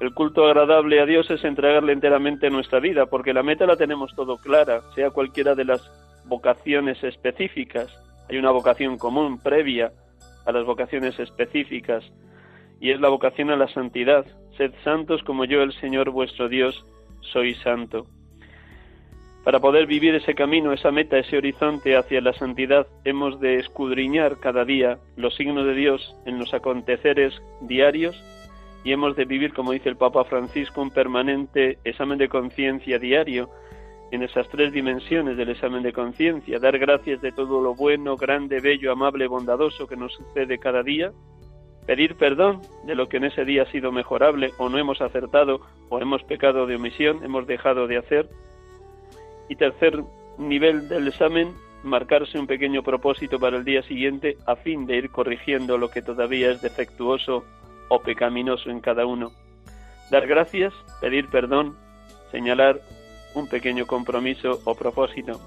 El 0.00 0.14
culto 0.14 0.46
agradable 0.46 1.00
a 1.00 1.06
Dios 1.06 1.30
es 1.30 1.44
entregarle 1.44 1.92
enteramente 1.92 2.48
nuestra 2.50 2.80
vida, 2.80 3.06
porque 3.06 3.34
la 3.34 3.42
meta 3.42 3.66
la 3.66 3.76
tenemos 3.76 4.14
todo 4.16 4.38
clara, 4.38 4.80
sea 4.94 5.10
cualquiera 5.10 5.54
de 5.54 5.66
las 5.66 5.82
vocaciones 6.24 7.02
específicas. 7.04 7.88
Hay 8.30 8.38
una 8.38 8.50
vocación 8.50 8.96
común, 8.96 9.38
previa 9.40 9.92
a 10.46 10.52
las 10.52 10.64
vocaciones 10.64 11.18
específicas, 11.20 12.02
y 12.80 12.90
es 12.90 13.00
la 13.00 13.10
vocación 13.10 13.50
a 13.50 13.56
la 13.56 13.68
santidad. 13.68 14.24
Sed 14.56 14.72
santos 14.82 15.22
como 15.22 15.44
yo, 15.44 15.62
el 15.62 15.72
Señor 15.74 16.10
vuestro 16.10 16.48
Dios, 16.48 16.84
soy 17.20 17.54
santo. 17.56 18.06
Para 19.44 19.58
poder 19.58 19.86
vivir 19.86 20.14
ese 20.14 20.34
camino, 20.34 20.72
esa 20.72 20.92
meta, 20.92 21.18
ese 21.18 21.36
horizonte 21.36 21.96
hacia 21.96 22.20
la 22.20 22.32
santidad, 22.32 22.86
hemos 23.04 23.40
de 23.40 23.56
escudriñar 23.56 24.38
cada 24.38 24.64
día 24.64 24.98
los 25.16 25.34
signos 25.34 25.66
de 25.66 25.74
Dios 25.74 26.14
en 26.26 26.38
los 26.38 26.54
aconteceres 26.54 27.34
diarios 27.60 28.14
y 28.84 28.92
hemos 28.92 29.16
de 29.16 29.24
vivir, 29.24 29.52
como 29.52 29.72
dice 29.72 29.88
el 29.88 29.96
Papa 29.96 30.24
Francisco, 30.24 30.80
un 30.80 30.90
permanente 30.90 31.78
examen 31.82 32.18
de 32.18 32.28
conciencia 32.28 33.00
diario 33.00 33.50
en 34.12 34.22
esas 34.22 34.48
tres 34.48 34.72
dimensiones 34.72 35.36
del 35.36 35.50
examen 35.50 35.82
de 35.82 35.92
conciencia, 35.92 36.60
dar 36.60 36.78
gracias 36.78 37.20
de 37.20 37.32
todo 37.32 37.60
lo 37.60 37.74
bueno, 37.74 38.16
grande, 38.16 38.60
bello, 38.60 38.92
amable, 38.92 39.26
bondadoso 39.26 39.88
que 39.88 39.96
nos 39.96 40.12
sucede 40.12 40.58
cada 40.58 40.84
día, 40.84 41.12
pedir 41.86 42.14
perdón 42.14 42.60
de 42.84 42.94
lo 42.94 43.08
que 43.08 43.16
en 43.16 43.24
ese 43.24 43.44
día 43.44 43.62
ha 43.62 43.72
sido 43.72 43.90
mejorable 43.90 44.52
o 44.58 44.68
no 44.68 44.78
hemos 44.78 45.00
acertado 45.00 45.62
o 45.88 45.98
hemos 45.98 46.22
pecado 46.24 46.66
de 46.66 46.76
omisión, 46.76 47.24
hemos 47.24 47.46
dejado 47.46 47.88
de 47.88 47.96
hacer, 47.96 48.28
y 49.52 49.56
tercer 49.56 50.02
nivel 50.38 50.88
del 50.88 51.08
examen, 51.08 51.52
marcarse 51.82 52.38
un 52.38 52.46
pequeño 52.46 52.82
propósito 52.82 53.38
para 53.38 53.58
el 53.58 53.64
día 53.64 53.82
siguiente 53.82 54.38
a 54.46 54.56
fin 54.56 54.86
de 54.86 54.96
ir 54.96 55.10
corrigiendo 55.10 55.76
lo 55.76 55.90
que 55.90 56.00
todavía 56.00 56.50
es 56.50 56.62
defectuoso 56.62 57.44
o 57.90 58.00
pecaminoso 58.00 58.70
en 58.70 58.80
cada 58.80 59.04
uno. 59.04 59.30
Dar 60.10 60.26
gracias, 60.26 60.72
pedir 61.02 61.28
perdón, 61.28 61.76
señalar 62.30 62.80
un 63.34 63.46
pequeño 63.46 63.86
compromiso 63.86 64.60
o 64.64 64.74
propósito. 64.74 65.38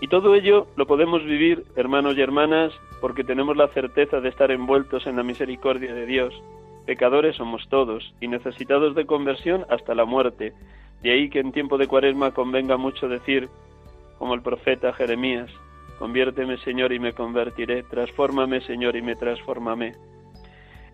Y 0.00 0.08
todo 0.08 0.34
ello 0.34 0.66
lo 0.74 0.86
podemos 0.86 1.22
vivir, 1.24 1.64
hermanos 1.76 2.16
y 2.16 2.22
hermanas, 2.22 2.72
porque 3.02 3.22
tenemos 3.22 3.54
la 3.54 3.68
certeza 3.68 4.22
de 4.22 4.30
estar 4.30 4.50
envueltos 4.50 5.06
en 5.06 5.16
la 5.16 5.22
misericordia 5.22 5.92
de 5.92 6.06
Dios. 6.06 6.32
Pecadores 6.86 7.36
somos 7.36 7.68
todos 7.68 8.14
y 8.22 8.28
necesitados 8.28 8.94
de 8.94 9.04
conversión 9.04 9.66
hasta 9.68 9.94
la 9.94 10.06
muerte, 10.06 10.54
de 11.04 11.12
ahí 11.12 11.28
que 11.28 11.38
en 11.38 11.52
tiempo 11.52 11.76
de 11.76 11.86
cuaresma 11.86 12.30
convenga 12.30 12.78
mucho 12.78 13.08
decir, 13.08 13.50
como 14.18 14.32
el 14.32 14.40
profeta 14.40 14.94
Jeremías, 14.94 15.50
conviérteme 15.98 16.56
Señor 16.56 16.94
y 16.94 16.98
me 16.98 17.12
convertiré, 17.12 17.82
transfórmame 17.82 18.62
Señor 18.62 18.96
y 18.96 19.02
me 19.02 19.14
transformame. 19.14 19.92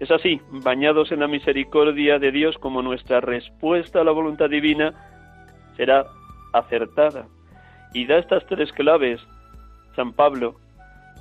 Es 0.00 0.11
así, 0.11 0.40
bañados 0.50 1.12
en 1.12 1.21
la 1.21 1.29
misericordia 1.29 2.19
de 2.19 2.33
Dios 2.33 2.59
como 2.59 2.83
nuestra 2.83 3.21
respuesta 3.21 4.00
a 4.00 4.05
la 4.05 4.11
voluntad 4.11 4.50
divina 4.50 4.93
será 5.76 6.07
acertada. 6.52 7.29
Y 7.95 8.05
da 8.07 8.19
estas 8.19 8.45
tres 8.47 8.73
claves 8.73 9.21
San 9.95 10.12
Pablo, 10.12 10.57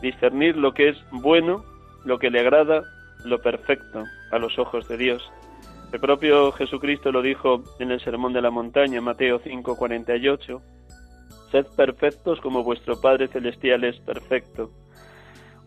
discernir 0.02 0.58
lo 0.58 0.74
que 0.74 0.90
es 0.90 0.98
bueno, 1.12 1.64
lo 2.06 2.18
que 2.18 2.32
le 2.32 2.40
agrada, 2.40 2.82
lo 3.24 3.40
perfecto 3.40 4.04
a 4.32 4.40
los 4.40 4.58
ojos 4.58 4.88
de 4.88 4.98
Dios. 4.98 5.32
El 5.92 6.00
propio 6.00 6.52
Jesucristo 6.52 7.12
lo 7.12 7.22
dijo 7.22 7.64
en 7.80 7.92
el 7.92 8.00
Sermón 8.00 8.32
de 8.32 8.42
la 8.42 8.52
Montaña, 8.52 9.02
Mateo 9.02 9.40
5:48, 9.40 10.62
Sed 11.52 11.66
perfectos 11.76 12.40
como 12.42 12.64
vuestro 12.64 13.02
Padre 13.02 13.28
Celestial 13.28 13.84
es 13.84 14.00
perfecto. 14.00 14.70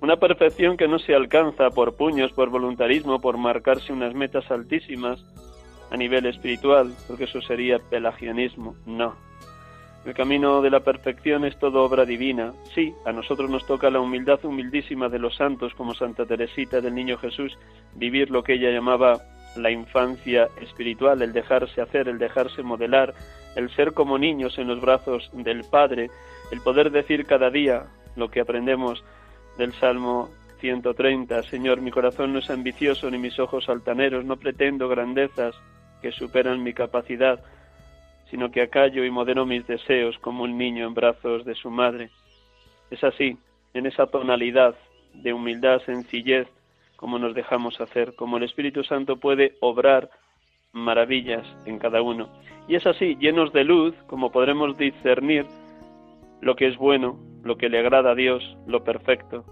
Una 0.01 0.17
perfección 0.17 0.77
que 0.77 0.87
no 0.87 1.01
se 1.01 1.15
alcanza 1.15 1.71
por 1.71 1.97
puños, 1.97 2.33
por 2.33 2.51
voluntarismo, 2.51 3.21
por 3.21 3.37
marcarse 3.37 3.93
unas 3.93 4.15
metas 4.15 4.49
altísimas 4.51 5.25
a 5.91 5.97
nivel 5.97 6.27
espiritual, 6.27 6.93
porque 7.09 7.25
eso 7.25 7.43
sería 7.43 7.79
pelagianismo. 7.79 8.77
No. 8.87 9.15
El 10.05 10.15
camino 10.15 10.63
de 10.63 10.71
la 10.71 10.81
perfección 10.81 11.45
es 11.45 11.57
todo 11.59 11.85
obra 11.85 12.05
divina. 12.05 12.53
Sí, 12.75 12.93
a 13.05 13.13
nosotros 13.13 13.51
nos 13.51 13.67
toca 13.67 13.91
la 13.91 14.01
humildad 14.01 14.45
humildísima 14.45 15.09
de 15.09 15.19
los 15.19 15.37
santos, 15.37 15.75
como 15.75 15.95
Santa 15.95 16.27
Teresita 16.27 16.81
del 16.81 16.95
Niño 16.95 17.19
Jesús, 17.19 17.57
vivir 17.95 18.31
lo 18.31 18.43
que 18.43 18.55
ella 18.55 18.71
llamaba 18.71 19.21
la 19.57 19.71
infancia 19.71 20.49
espiritual, 20.61 21.23
el 21.23 21.33
dejarse 21.33 21.81
hacer, 21.81 22.09
el 22.09 22.19
dejarse 22.19 22.63
modelar, 22.63 23.15
el 23.57 23.71
ser 23.71 23.93
como 23.93 24.19
niños 24.19 24.59
en 24.59 24.69
los 24.69 24.81
brazos 24.81 25.31
del 25.33 25.65
Padre, 25.65 26.11
el 26.51 26.61
poder 26.61 26.91
decir 26.91 27.27
cada 27.27 27.51
día 27.51 27.85
lo 28.17 28.31
que 28.31 28.41
aprendemos 28.41 29.05
del 29.59 29.73
Salmo 29.75 30.31
130, 30.61 31.43
Señor, 31.43 31.81
mi 31.81 31.91
corazón 31.91 32.33
no 32.33 32.39
es 32.39 32.49
ambicioso 32.49 33.11
ni 33.11 33.19
mis 33.19 33.39
ojos 33.39 33.69
altaneros, 33.69 34.25
no 34.25 34.37
pretendo 34.37 34.89
grandezas 34.89 35.55
que 36.01 36.13
superan 36.13 36.63
mi 36.63 36.73
capacidad, 36.73 37.41
sino 38.31 38.51
que 38.51 38.63
acallo 38.63 39.05
y 39.05 39.11
modero 39.11 39.45
mis 39.45 39.67
deseos 39.67 40.17
como 40.19 40.45
un 40.45 40.57
niño 40.57 40.87
en 40.87 40.95
brazos 40.95 41.45
de 41.45 41.55
su 41.55 41.69
madre. 41.71 42.11
Es 42.91 43.03
así, 43.05 43.37
en 43.75 43.87
esa 43.87 44.07
tonalidad 44.07 44.75
de 45.15 45.33
humildad, 45.33 45.81
sencillez, 45.85 46.49
como 47.03 47.19
nos 47.19 47.35
dejamos 47.35 47.81
hacer, 47.81 48.15
como 48.15 48.37
el 48.37 48.45
Espíritu 48.45 48.85
Santo 48.85 49.17
puede 49.17 49.57
obrar 49.61 50.09
maravillas 50.71 51.45
en 51.67 51.81
cada 51.81 52.01
uno. 52.01 52.29
Y 52.69 52.77
es 52.77 52.87
así, 52.87 53.17
llenos 53.17 53.53
de 53.53 53.65
luz, 53.65 53.93
como 54.07 54.31
podremos 54.31 54.79
discernir 54.79 55.45
lo 56.41 56.55
que 56.55 56.69
es 56.69 56.77
bueno, 56.77 57.19
lo 57.43 57.57
que 57.57 57.69
le 57.69 57.81
agrada 57.81 58.13
a 58.13 58.15
Dios, 58.15 58.57
lo 58.69 58.85
perfecto. 58.85 59.45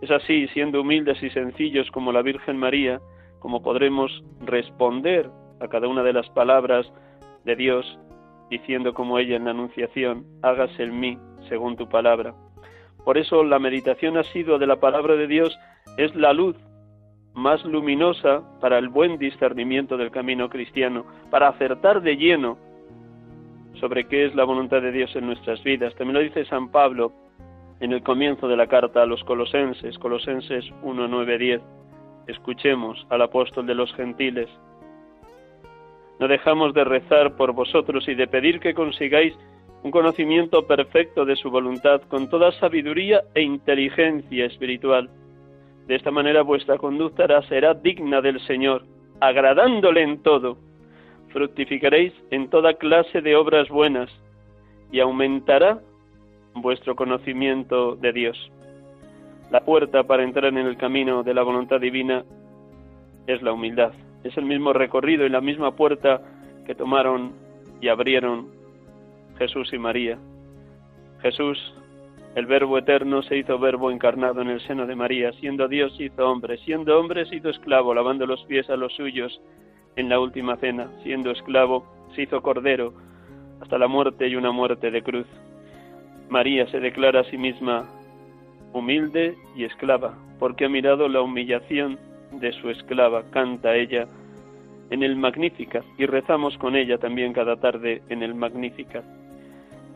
Es 0.00 0.10
así, 0.10 0.48
siendo 0.54 0.80
humildes 0.80 1.22
y 1.22 1.28
sencillos 1.28 1.90
como 1.90 2.12
la 2.12 2.22
Virgen 2.22 2.56
María, 2.56 2.98
como 3.40 3.62
podremos 3.62 4.24
responder 4.40 5.28
a 5.60 5.68
cada 5.68 5.88
una 5.88 6.02
de 6.02 6.14
las 6.14 6.30
palabras 6.30 6.90
de 7.44 7.56
Dios, 7.56 7.98
diciendo 8.48 8.94
como 8.94 9.18
ella 9.18 9.36
en 9.36 9.44
la 9.44 9.50
Anunciación, 9.50 10.24
hágase 10.40 10.84
en 10.84 10.98
mí 10.98 11.18
según 11.50 11.76
tu 11.76 11.90
palabra. 11.90 12.32
Por 13.04 13.18
eso 13.18 13.44
la 13.44 13.58
meditación 13.58 14.16
ha 14.16 14.22
sido 14.22 14.58
de 14.58 14.66
la 14.66 14.80
palabra 14.80 15.14
de 15.16 15.26
Dios 15.26 15.58
es 15.98 16.14
la 16.14 16.32
luz 16.32 16.56
más 17.36 17.62
luminosa 17.64 18.42
para 18.60 18.78
el 18.78 18.88
buen 18.88 19.18
discernimiento 19.18 19.98
del 19.98 20.10
camino 20.10 20.48
cristiano, 20.48 21.04
para 21.30 21.48
acertar 21.48 22.00
de 22.00 22.16
lleno 22.16 22.56
sobre 23.78 24.08
qué 24.08 24.24
es 24.24 24.34
la 24.34 24.44
voluntad 24.44 24.80
de 24.80 24.90
Dios 24.90 25.14
en 25.14 25.26
nuestras 25.26 25.62
vidas. 25.62 25.94
También 25.96 26.14
lo 26.14 26.20
dice 26.20 26.46
San 26.46 26.70
Pablo 26.70 27.12
en 27.78 27.92
el 27.92 28.02
comienzo 28.02 28.48
de 28.48 28.56
la 28.56 28.66
carta 28.66 29.02
a 29.02 29.06
los 29.06 29.22
colosenses, 29.24 29.98
Colosenses 29.98 30.64
1, 30.82 31.08
9, 31.08 31.38
10. 31.38 31.62
Escuchemos 32.26 33.06
al 33.10 33.20
apóstol 33.20 33.66
de 33.66 33.74
los 33.74 33.92
gentiles. 33.94 34.48
No 36.18 36.28
dejamos 36.28 36.72
de 36.72 36.84
rezar 36.84 37.36
por 37.36 37.52
vosotros 37.52 38.08
y 38.08 38.14
de 38.14 38.26
pedir 38.26 38.60
que 38.60 38.72
consigáis 38.72 39.34
un 39.82 39.90
conocimiento 39.90 40.66
perfecto 40.66 41.26
de 41.26 41.36
su 41.36 41.50
voluntad 41.50 42.00
con 42.08 42.30
toda 42.30 42.50
sabiduría 42.52 43.24
e 43.34 43.42
inteligencia 43.42 44.46
espiritual 44.46 45.10
de 45.86 45.94
esta 45.94 46.10
manera 46.10 46.42
vuestra 46.42 46.78
conducta 46.78 47.42
será 47.42 47.74
digna 47.74 48.20
del 48.20 48.40
Señor, 48.46 48.84
agradándole 49.20 50.02
en 50.02 50.22
todo. 50.22 50.58
Fructificaréis 51.32 52.12
en 52.30 52.48
toda 52.50 52.74
clase 52.74 53.20
de 53.20 53.36
obras 53.36 53.68
buenas 53.68 54.10
y 54.90 55.00
aumentará 55.00 55.80
vuestro 56.54 56.96
conocimiento 56.96 57.96
de 57.96 58.12
Dios. 58.12 58.50
La 59.50 59.60
puerta 59.60 60.02
para 60.02 60.24
entrar 60.24 60.46
en 60.46 60.58
el 60.58 60.76
camino 60.76 61.22
de 61.22 61.34
la 61.34 61.42
voluntad 61.42 61.80
divina 61.80 62.24
es 63.26 63.42
la 63.42 63.52
humildad. 63.52 63.92
Es 64.24 64.36
el 64.36 64.44
mismo 64.44 64.72
recorrido 64.72 65.24
y 65.24 65.28
la 65.28 65.40
misma 65.40 65.76
puerta 65.76 66.20
que 66.66 66.74
tomaron 66.74 67.32
y 67.80 67.88
abrieron 67.88 68.48
Jesús 69.38 69.72
y 69.72 69.78
María. 69.78 70.18
Jesús 71.22 71.74
el 72.36 72.44
Verbo 72.44 72.76
eterno 72.76 73.22
se 73.22 73.38
hizo 73.38 73.58
Verbo 73.58 73.90
encarnado 73.90 74.42
en 74.42 74.50
el 74.50 74.60
seno 74.60 74.86
de 74.86 74.94
María, 74.94 75.32
siendo 75.40 75.68
Dios 75.68 75.98
hizo 75.98 76.28
hombre, 76.28 76.58
siendo 76.58 77.00
hombre 77.00 77.24
se 77.24 77.36
hizo 77.36 77.48
esclavo, 77.48 77.94
lavando 77.94 78.26
los 78.26 78.44
pies 78.44 78.68
a 78.68 78.76
los 78.76 78.92
suyos 78.92 79.40
en 79.96 80.10
la 80.10 80.20
última 80.20 80.56
cena, 80.56 80.90
siendo 81.02 81.30
esclavo 81.30 81.86
se 82.14 82.24
hizo 82.24 82.42
cordero 82.42 82.92
hasta 83.62 83.78
la 83.78 83.88
muerte 83.88 84.28
y 84.28 84.36
una 84.36 84.50
muerte 84.50 84.90
de 84.90 85.02
cruz. 85.02 85.26
María 86.28 86.66
se 86.66 86.78
declara 86.78 87.20
a 87.20 87.24
sí 87.24 87.38
misma 87.38 87.88
humilde 88.74 89.34
y 89.56 89.64
esclava, 89.64 90.14
porque 90.38 90.66
ha 90.66 90.68
mirado 90.68 91.08
la 91.08 91.22
humillación 91.22 91.98
de 92.32 92.52
su 92.52 92.68
esclava, 92.68 93.22
canta 93.30 93.74
ella 93.74 94.08
en 94.90 95.02
el 95.02 95.16
Magnífica 95.16 95.82
y 95.96 96.04
rezamos 96.04 96.58
con 96.58 96.76
ella 96.76 96.98
también 96.98 97.32
cada 97.32 97.56
tarde 97.56 98.02
en 98.10 98.22
el 98.22 98.34
Magnífica. 98.34 99.02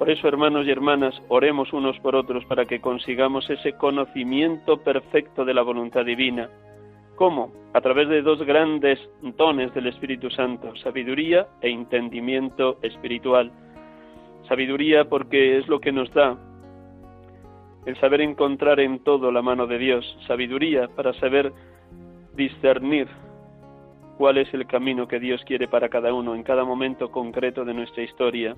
Por 0.01 0.09
eso, 0.09 0.29
hermanos 0.29 0.67
y 0.67 0.71
hermanas, 0.71 1.15
oremos 1.29 1.75
unos 1.75 1.99
por 1.99 2.17
otros 2.17 2.43
para 2.47 2.65
que 2.65 2.81
consigamos 2.81 3.51
ese 3.51 3.75
conocimiento 3.75 4.79
perfecto 4.79 5.45
de 5.45 5.53
la 5.53 5.61
voluntad 5.61 6.07
divina. 6.07 6.49
¿Cómo? 7.17 7.53
A 7.75 7.83
través 7.83 8.09
de 8.09 8.23
dos 8.23 8.43
grandes 8.45 8.99
dones 9.37 9.75
del 9.75 9.89
Espíritu 9.89 10.31
Santo, 10.31 10.75
sabiduría 10.77 11.49
e 11.61 11.69
entendimiento 11.69 12.79
espiritual. 12.81 13.53
Sabiduría 14.49 15.05
porque 15.05 15.59
es 15.59 15.69
lo 15.69 15.83
que 15.83 15.93
nos 15.93 16.11
da 16.15 16.35
el 17.85 17.95
saber 18.01 18.23
encontrar 18.23 18.81
en 18.81 19.01
todo 19.01 19.31
la 19.31 19.43
mano 19.43 19.67
de 19.67 19.77
Dios. 19.77 20.19
Sabiduría 20.27 20.89
para 20.89 21.13
saber 21.21 21.53
discernir 22.35 23.07
cuál 24.17 24.39
es 24.39 24.55
el 24.55 24.67
camino 24.67 25.07
que 25.07 25.21
Dios 25.21 25.43
quiere 25.45 25.69
para 25.69 25.91
cada 25.91 26.15
uno 26.15 26.35
en 26.35 26.43
cada 26.43 26.65
momento 26.65 27.11
concreto 27.11 27.67
de 27.67 27.75
nuestra 27.75 28.03
historia. 28.03 28.57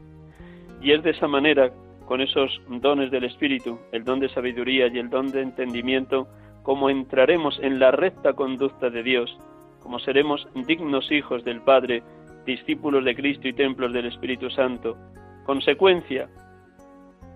Y 0.83 0.92
es 0.92 1.03
de 1.03 1.11
esa 1.11 1.29
manera, 1.29 1.71
con 2.07 2.21
esos 2.21 2.61
dones 2.68 3.11
del 3.11 3.25
Espíritu, 3.25 3.79
el 3.92 4.05
don 4.05 4.21
de 4.21 4.29
sabiduría 4.29 4.88
y 4.88 4.99
el 4.99 5.09
don 5.09 5.31
de 5.31 5.42
entendimiento, 5.42 6.29
como 6.62 6.90
entraremos 6.90 7.59
en 7.62 7.79
la 7.79 7.90
recta 7.90 8.33
conducta 8.33 8.90
de 8.90 9.03
Dios, 9.03 9.37
como 9.81 9.99
seremos 10.01 10.47
dignos 10.66 11.11
hijos 11.11 11.45
del 11.45 11.61
Padre, 11.61 12.03
discípulos 12.45 13.05
de 13.05 13.14
Cristo 13.14 13.49
y 13.49 13.53
templos 13.53 13.92
del 13.92 14.07
Espíritu 14.07 14.51
Santo. 14.51 14.97
Consecuencia, 15.45 16.29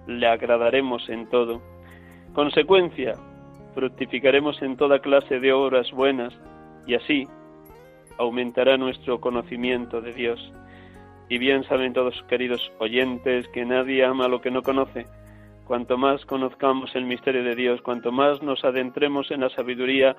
le 0.07 0.27
agradaremos 0.27 1.09
en 1.09 1.29
todo. 1.29 1.63
Consecuencia, 2.35 3.15
fructificaremos 3.75 4.61
en 4.63 4.77
toda 4.77 5.01
clase 5.01 5.41
de 5.41 5.53
obras 5.53 5.91
buenas 5.93 6.35
y 6.87 6.95
así 6.95 7.27
aumentará 8.19 8.77
nuestro 8.77 9.21
conocimiento 9.21 10.01
de 10.01 10.13
Dios. 10.13 10.53
Y 11.29 11.39
bien 11.39 11.65
saben 11.65 11.93
todos, 11.93 12.23
queridos 12.29 12.73
oyentes, 12.79 13.49
que 13.49 13.65
nadie 13.65 14.05
ama 14.05 14.29
lo 14.29 14.41
que 14.41 14.51
no 14.51 14.63
conoce. 14.63 15.07
Cuanto 15.67 15.99
más 15.99 16.25
conozcamos 16.25 16.95
el 16.95 17.07
misterio 17.07 17.43
de 17.43 17.57
Dios, 17.57 17.83
cuanto 17.83 18.13
más 18.13 18.41
nos 18.43 18.65
adentremos 18.65 19.31
en 19.33 19.41
la 19.41 19.51
sabiduría 19.51 20.17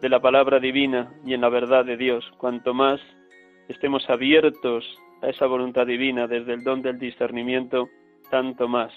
de 0.00 0.08
la 0.08 0.20
palabra 0.20 0.60
divina 0.60 1.12
y 1.24 1.34
en 1.34 1.40
la 1.40 1.48
verdad 1.48 1.84
de 1.84 1.96
Dios, 1.96 2.24
cuanto 2.38 2.72
más 2.72 3.00
estemos 3.68 4.08
abiertos 4.08 4.84
a 5.22 5.28
esa 5.28 5.46
voluntad 5.46 5.86
divina 5.86 6.28
desde 6.28 6.52
el 6.54 6.62
don 6.62 6.82
del 6.82 6.98
discernimiento, 6.98 7.88
tanto 8.30 8.68
más 8.68 8.92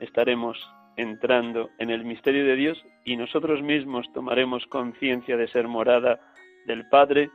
estaremos 0.00 0.58
entrando 0.96 1.70
en 1.78 1.90
el 1.90 2.04
misterio 2.04 2.44
de 2.44 2.56
Dios 2.56 2.84
y 3.04 3.16
nosotros 3.16 3.62
mismos 3.62 4.06
tomaremos 4.12 4.66
conciencia 4.66 5.36
de 5.36 5.48
ser 5.48 5.68
morada 5.68 6.20
del 6.66 6.88
Padre, 6.88 7.30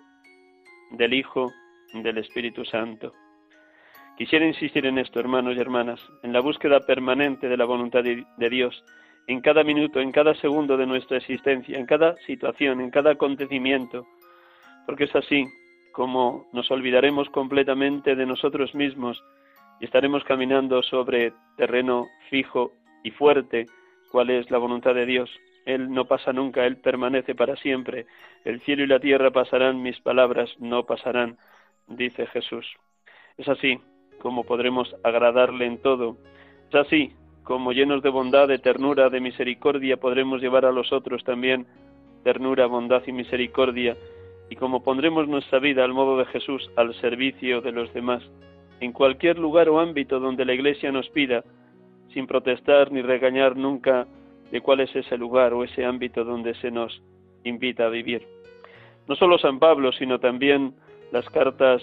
del 0.91 1.13
Hijo, 1.13 1.51
del 1.93 2.17
Espíritu 2.17 2.65
Santo. 2.65 3.13
Quisiera 4.17 4.45
insistir 4.45 4.85
en 4.85 4.97
esto, 4.97 5.19
hermanos 5.19 5.55
y 5.55 5.59
hermanas, 5.59 5.99
en 6.21 6.33
la 6.33 6.41
búsqueda 6.41 6.81
permanente 6.81 7.47
de 7.47 7.57
la 7.57 7.65
voluntad 7.65 8.03
de, 8.03 8.49
Dios, 8.49 8.83
en 9.27 9.41
cada 9.41 9.63
minuto, 9.63 9.99
en 9.99 10.11
cada 10.11 10.35
segundo 10.35 10.77
de 10.77 10.85
nuestra 10.85 11.17
existencia, 11.17 11.77
en 11.77 11.85
cada 11.85 12.15
situación, 12.27 12.81
en 12.81 12.91
cada 12.91 13.11
acontecimiento, 13.11 14.05
porque 14.85 15.05
es 15.05 15.15
así 15.15 15.47
como 15.91 16.47
nos 16.53 16.69
olvidaremos 16.71 17.29
completamente 17.29 18.15
de 18.15 18.25
nosotros 18.25 18.75
mismos 18.75 19.23
y 19.79 19.85
estaremos 19.85 20.23
caminando 20.23 20.83
sobre 20.83 21.33
terreno 21.57 22.07
fijo 22.29 22.73
y 23.03 23.11
fuerte, 23.11 23.65
cuál 24.11 24.29
es 24.29 24.51
la 24.51 24.59
voluntad 24.59 24.93
de 24.93 25.05
Dios. 25.05 25.29
Él 25.65 25.91
no 25.91 26.05
pasa 26.05 26.33
nunca, 26.33 26.65
Él 26.65 26.77
permanece 26.77 27.33
para 27.33 27.55
siempre. 27.55 28.05
El 28.45 28.61
cielo 28.61 28.83
y 28.83 28.87
la 28.87 28.99
tierra 28.99 29.31
pasarán, 29.31 29.81
mis 29.81 29.99
palabras 30.01 30.49
no 30.59 30.85
pasarán, 30.85 31.37
dice 31.95 32.25
Jesús. 32.27 32.65
Es 33.37 33.47
así 33.47 33.79
como 34.19 34.43
podremos 34.43 34.95
agradarle 35.03 35.65
en 35.65 35.81
todo. 35.81 36.17
Es 36.69 36.75
así 36.75 37.13
como 37.43 37.73
llenos 37.73 38.03
de 38.03 38.09
bondad, 38.09 38.47
de 38.47 38.59
ternura, 38.59 39.09
de 39.09 39.19
misericordia, 39.19 39.97
podremos 39.97 40.41
llevar 40.41 40.65
a 40.65 40.71
los 40.71 40.93
otros 40.93 41.23
también 41.23 41.65
ternura, 42.23 42.67
bondad 42.67 43.01
y 43.07 43.11
misericordia, 43.11 43.97
y 44.49 44.55
como 44.55 44.83
pondremos 44.83 45.27
nuestra 45.27 45.59
vida 45.59 45.83
al 45.83 45.93
modo 45.93 46.17
de 46.17 46.25
Jesús 46.25 46.69
al 46.75 46.93
servicio 47.01 47.61
de 47.61 47.71
los 47.71 47.91
demás, 47.93 48.23
en 48.79 48.91
cualquier 48.93 49.39
lugar 49.39 49.69
o 49.69 49.79
ámbito 49.79 50.19
donde 50.19 50.45
la 50.45 50.53
Iglesia 50.53 50.91
nos 50.91 51.09
pida, 51.09 51.43
sin 52.13 52.27
protestar 52.27 52.91
ni 52.91 53.01
regañar 53.01 53.55
nunca 53.55 54.05
de 54.51 54.61
cuál 54.61 54.81
es 54.81 54.95
ese 54.95 55.17
lugar 55.17 55.53
o 55.53 55.63
ese 55.63 55.85
ámbito 55.85 56.23
donde 56.23 56.53
se 56.55 56.69
nos 56.69 57.01
invita 57.43 57.85
a 57.85 57.89
vivir. 57.89 58.27
No 59.07 59.15
solo 59.15 59.37
San 59.39 59.59
Pablo, 59.59 59.91
sino 59.93 60.19
también 60.19 60.75
las 61.11 61.29
cartas 61.29 61.81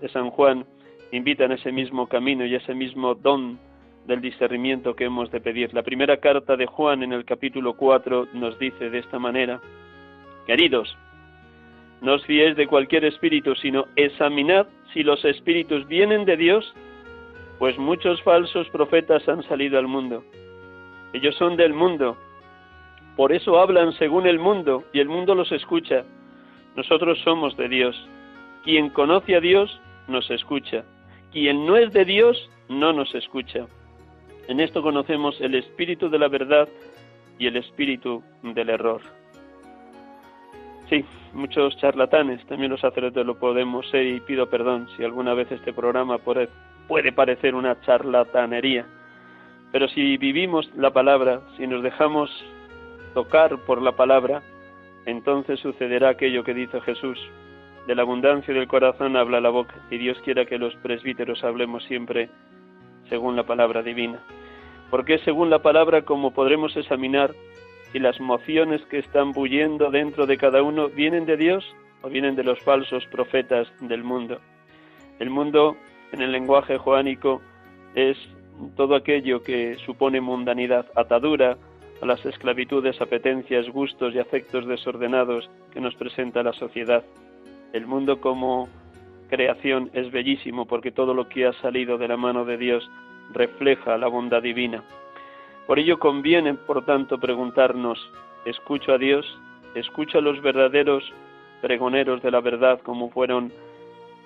de 0.00 0.08
San 0.08 0.30
Juan 0.30 0.64
invitan 1.12 1.52
ese 1.52 1.72
mismo 1.72 2.06
camino 2.06 2.44
y 2.44 2.54
ese 2.54 2.74
mismo 2.74 3.14
don 3.14 3.58
del 4.06 4.20
discernimiento 4.20 4.94
que 4.94 5.04
hemos 5.04 5.30
de 5.30 5.40
pedir. 5.40 5.72
La 5.74 5.82
primera 5.82 6.18
carta 6.18 6.56
de 6.56 6.66
Juan 6.66 7.02
en 7.02 7.12
el 7.12 7.24
capítulo 7.24 7.74
4 7.74 8.28
nos 8.34 8.58
dice 8.58 8.90
de 8.90 8.98
esta 8.98 9.18
manera, 9.18 9.60
Queridos, 10.46 10.96
no 12.00 12.14
os 12.14 12.24
fiéis 12.24 12.56
de 12.56 12.66
cualquier 12.66 13.04
espíritu, 13.04 13.54
sino 13.56 13.86
examinad 13.96 14.66
si 14.92 15.02
los 15.02 15.24
espíritus 15.24 15.86
vienen 15.88 16.24
de 16.24 16.36
Dios, 16.36 16.74
pues 17.58 17.76
muchos 17.78 18.22
falsos 18.22 18.68
profetas 18.70 19.28
han 19.28 19.42
salido 19.42 19.78
al 19.78 19.88
mundo. 19.88 20.24
Ellos 21.12 21.34
son 21.36 21.56
del 21.56 21.74
mundo, 21.74 22.16
por 23.18 23.32
eso 23.32 23.58
hablan 23.58 23.92
según 23.94 24.28
el 24.28 24.38
mundo 24.38 24.84
y 24.92 25.00
el 25.00 25.08
mundo 25.08 25.34
los 25.34 25.50
escucha. 25.50 26.04
Nosotros 26.76 27.18
somos 27.24 27.56
de 27.56 27.68
Dios. 27.68 28.08
Quien 28.68 28.90
conoce 28.90 29.34
a 29.34 29.40
Dios 29.40 29.80
nos 30.08 30.30
escucha. 30.30 30.84
Quien 31.32 31.64
no 31.64 31.78
es 31.78 31.90
de 31.94 32.04
Dios 32.04 32.50
no 32.68 32.92
nos 32.92 33.14
escucha. 33.14 33.64
En 34.46 34.60
esto 34.60 34.82
conocemos 34.82 35.40
el 35.40 35.54
espíritu 35.54 36.10
de 36.10 36.18
la 36.18 36.28
verdad 36.28 36.68
y 37.38 37.46
el 37.46 37.56
espíritu 37.56 38.22
del 38.42 38.68
error. 38.68 39.00
Sí, 40.90 41.02
muchos 41.32 41.78
charlatanes, 41.78 42.44
también 42.44 42.70
los 42.70 42.82
sacerdotes 42.82 43.24
lo 43.24 43.38
podemos 43.38 43.88
ser 43.88 44.06
y 44.06 44.20
pido 44.20 44.50
perdón 44.50 44.86
si 44.98 45.02
alguna 45.02 45.32
vez 45.32 45.50
este 45.50 45.72
programa 45.72 46.18
puede 46.18 47.12
parecer 47.12 47.54
una 47.54 47.80
charlatanería. 47.80 48.84
Pero 49.72 49.88
si 49.88 50.18
vivimos 50.18 50.70
la 50.76 50.90
palabra, 50.90 51.40
si 51.56 51.66
nos 51.66 51.82
dejamos 51.82 52.30
tocar 53.14 53.56
por 53.64 53.80
la 53.80 53.92
palabra, 53.92 54.42
entonces 55.06 55.58
sucederá 55.58 56.10
aquello 56.10 56.44
que 56.44 56.52
dice 56.52 56.82
Jesús. 56.82 57.18
De 57.88 57.94
la 57.94 58.02
abundancia 58.02 58.52
del 58.52 58.68
corazón 58.68 59.16
habla 59.16 59.40
la 59.40 59.48
boca, 59.48 59.74
y 59.90 59.96
Dios 59.96 60.18
quiera 60.22 60.44
que 60.44 60.58
los 60.58 60.76
presbíteros 60.76 61.42
hablemos 61.42 61.82
siempre 61.84 62.28
según 63.08 63.34
la 63.34 63.44
palabra 63.44 63.82
divina. 63.82 64.22
Porque 64.90 65.16
según 65.20 65.48
la 65.48 65.62
palabra 65.62 66.02
como 66.02 66.34
podremos 66.34 66.76
examinar 66.76 67.34
si 67.90 67.98
las 67.98 68.20
mociones 68.20 68.82
que 68.90 68.98
están 68.98 69.32
bullendo 69.32 69.90
dentro 69.90 70.26
de 70.26 70.36
cada 70.36 70.62
uno 70.62 70.90
vienen 70.90 71.24
de 71.24 71.38
Dios 71.38 71.64
o 72.02 72.10
vienen 72.10 72.36
de 72.36 72.44
los 72.44 72.60
falsos 72.60 73.06
profetas 73.06 73.66
del 73.80 74.04
mundo. 74.04 74.38
El 75.18 75.30
mundo, 75.30 75.74
en 76.12 76.20
el 76.20 76.30
lenguaje 76.30 76.76
joánico, 76.76 77.40
es 77.94 78.18
todo 78.76 78.96
aquello 78.96 79.42
que 79.42 79.76
supone 79.86 80.20
mundanidad, 80.20 80.84
atadura 80.94 81.56
a 82.02 82.04
las 82.04 82.22
esclavitudes, 82.26 83.00
apetencias, 83.00 83.66
gustos 83.70 84.14
y 84.14 84.18
afectos 84.18 84.66
desordenados 84.66 85.48
que 85.72 85.80
nos 85.80 85.94
presenta 85.94 86.42
la 86.42 86.52
sociedad. 86.52 87.02
El 87.72 87.86
mundo 87.86 88.20
como 88.20 88.68
creación 89.28 89.90
es 89.92 90.10
bellísimo 90.10 90.66
porque 90.66 90.90
todo 90.90 91.14
lo 91.14 91.28
que 91.28 91.46
ha 91.46 91.52
salido 91.54 91.98
de 91.98 92.08
la 92.08 92.16
mano 92.16 92.44
de 92.44 92.56
Dios 92.56 92.88
refleja 93.32 93.98
la 93.98 94.08
bondad 94.08 94.42
divina. 94.42 94.82
Por 95.66 95.78
ello 95.78 95.98
conviene, 95.98 96.54
por 96.54 96.84
tanto, 96.86 97.18
preguntarnos, 97.18 97.98
¿escucho 98.46 98.94
a 98.94 98.98
Dios? 98.98 99.26
¿Escucho 99.74 100.18
a 100.18 100.22
los 100.22 100.40
verdaderos 100.40 101.04
pregoneros 101.60 102.22
de 102.22 102.30
la 102.30 102.40
verdad 102.40 102.80
como 102.82 103.10
fueron 103.10 103.52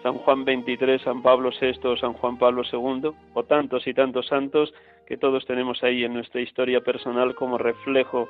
San 0.02 0.14
Juan 0.14 0.44
23, 0.44 1.02
San 1.02 1.22
Pablo 1.22 1.50
VI, 1.61 1.96
San 2.00 2.12
Juan 2.14 2.37
Pablo 2.37 2.62
II, 2.70 3.11
o 3.35 3.42
tantos 3.44 3.87
y 3.87 3.94
tantos 3.94 4.26
santos 4.26 4.72
que 5.07 5.16
todos 5.16 5.44
tenemos 5.46 5.83
ahí 5.83 6.05
en 6.05 6.14
nuestra 6.14 6.40
historia 6.40 6.81
personal 6.81 7.35
como 7.35 7.59
reflejo 7.59 8.28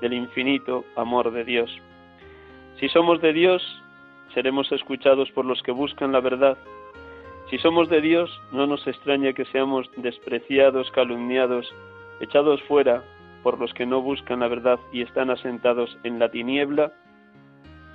del 0.00 0.12
infinito 0.12 0.84
amor 0.96 1.32
de 1.32 1.44
Dios. 1.44 1.70
Si 2.78 2.88
somos 2.88 3.20
de 3.20 3.32
Dios, 3.32 3.62
seremos 4.34 4.70
escuchados 4.72 5.30
por 5.32 5.44
los 5.44 5.62
que 5.62 5.72
buscan 5.72 6.12
la 6.12 6.20
verdad. 6.20 6.56
Si 7.48 7.58
somos 7.58 7.88
de 7.88 8.00
Dios, 8.00 8.30
no 8.52 8.66
nos 8.66 8.86
extraña 8.86 9.32
que 9.32 9.44
seamos 9.46 9.90
despreciados, 9.96 10.90
calumniados 10.92 11.72
echados 12.20 12.62
fuera 12.64 13.02
por 13.42 13.58
los 13.58 13.72
que 13.72 13.86
no 13.86 14.02
buscan 14.02 14.40
la 14.40 14.48
verdad 14.48 14.78
y 14.92 15.02
están 15.02 15.30
asentados 15.30 15.98
en 16.04 16.18
la 16.18 16.30
tiniebla, 16.30 16.92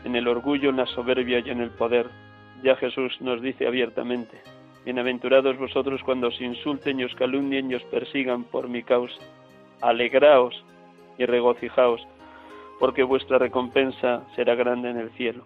en 0.04 0.16
el 0.16 0.28
orgullo, 0.28 0.72
en 0.72 0.78
la 0.78 0.88
soberbia 0.88 1.40
y 1.40 1.52
en 1.52 1.62
el 1.62 1.70
poder. 1.70 2.08
Ya 2.64 2.76
Jesús 2.76 3.16
nos 3.22 3.42
dice 3.42 3.68
abiertamente, 3.68 4.42
Bienaventurados 4.84 5.58
vosotros 5.58 6.02
cuando 6.04 6.28
os 6.28 6.40
insulten 6.40 7.00
y 7.00 7.06
os 7.06 7.16
calumnien 7.16 7.72
y 7.72 7.76
os 7.76 7.84
persigan 7.86 8.44
por 8.44 8.68
mi 8.68 8.84
causa. 8.84 9.20
Alegraos 9.82 10.64
y 11.18 11.26
regocijaos, 11.26 12.06
porque 12.80 13.02
vuestra 13.02 13.40
recompensa 13.40 14.24
será 14.36 14.54
grande 14.54 14.92
en 14.92 14.98
el 14.98 15.10
cielo. 15.12 15.44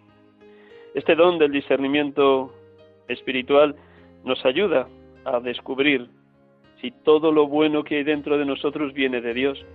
Este 0.93 1.15
don 1.15 1.37
del 1.37 1.51
discernimiento 1.51 2.53
espiritual 3.07 3.75
nos 4.23 4.43
ayuda 4.45 4.87
a 5.25 5.39
descubrir 5.39 6.07
si 6.81 6.91
todo 6.91 7.31
lo 7.31 7.47
bueno 7.47 7.83
que 7.83 7.97
hay 7.97 8.03
dentro 8.03 8.37
de 8.37 8.45
nosotros 8.45 8.93
viene 8.93 9.21
de 9.21 9.33
Dios. 9.33 9.65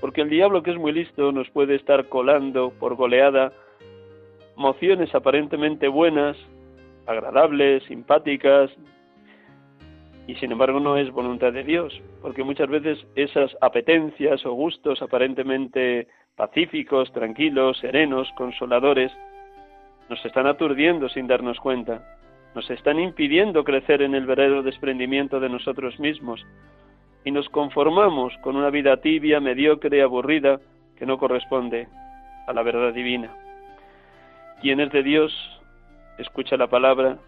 Porque 0.00 0.22
el 0.22 0.30
diablo, 0.30 0.62
que 0.62 0.70
es 0.70 0.78
muy 0.78 0.92
listo, 0.92 1.32
nos 1.32 1.48
puede 1.50 1.74
estar 1.74 2.08
colando 2.08 2.72
por 2.78 2.94
goleada 2.94 3.52
mociones 4.56 5.14
aparentemente 5.14 5.88
buenas, 5.88 6.36
agradables, 7.06 7.82
simpáticas, 7.84 8.70
y 10.26 10.34
sin 10.36 10.52
embargo 10.52 10.80
no 10.80 10.96
es 10.96 11.10
voluntad 11.10 11.52
de 11.52 11.64
Dios, 11.64 12.00
porque 12.22 12.44
muchas 12.44 12.68
veces 12.68 13.04
esas 13.14 13.54
apetencias 13.60 14.44
o 14.46 14.52
gustos 14.52 15.02
aparentemente 15.02 16.08
pacíficos, 16.36 17.12
tranquilos, 17.12 17.78
serenos, 17.78 18.28
consoladores, 18.36 19.12
nos 20.14 20.24
están 20.24 20.46
aturdiendo 20.46 21.08
sin 21.08 21.26
darnos 21.26 21.58
cuenta, 21.58 22.00
nos 22.54 22.70
están 22.70 23.00
impidiendo 23.00 23.64
crecer 23.64 24.00
en 24.00 24.14
el 24.14 24.26
verdadero 24.26 24.62
desprendimiento 24.62 25.40
de 25.40 25.48
nosotros 25.48 25.98
mismos 25.98 26.40
y 27.24 27.32
nos 27.32 27.48
conformamos 27.48 28.32
con 28.40 28.54
una 28.54 28.70
vida 28.70 28.98
tibia, 28.98 29.40
mediocre 29.40 29.96
y 29.96 30.00
aburrida 30.02 30.60
que 30.96 31.04
no 31.04 31.18
corresponde 31.18 31.88
a 32.46 32.52
la 32.52 32.62
verdad 32.62 32.92
divina. 32.92 33.28
Quien 34.62 34.78
es 34.78 34.92
de 34.92 35.02
Dios 35.02 35.32
escucha 36.18 36.56
la 36.56 36.68
palabra, 36.68 37.18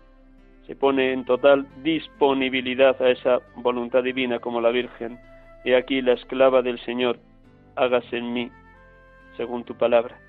se 0.68 0.76
pone 0.76 1.12
en 1.12 1.24
total 1.24 1.66
disponibilidad 1.82 3.02
a 3.02 3.10
esa 3.10 3.40
voluntad 3.56 4.04
divina 4.04 4.38
como 4.38 4.60
la 4.60 4.70
Virgen. 4.70 5.18
He 5.64 5.74
aquí 5.74 6.02
la 6.02 6.12
esclava 6.12 6.62
del 6.62 6.78
Señor, 6.84 7.18
hágase 7.74 8.18
en 8.18 8.32
mí 8.32 8.48
según 9.36 9.64
tu 9.64 9.74
palabra. 9.74 10.20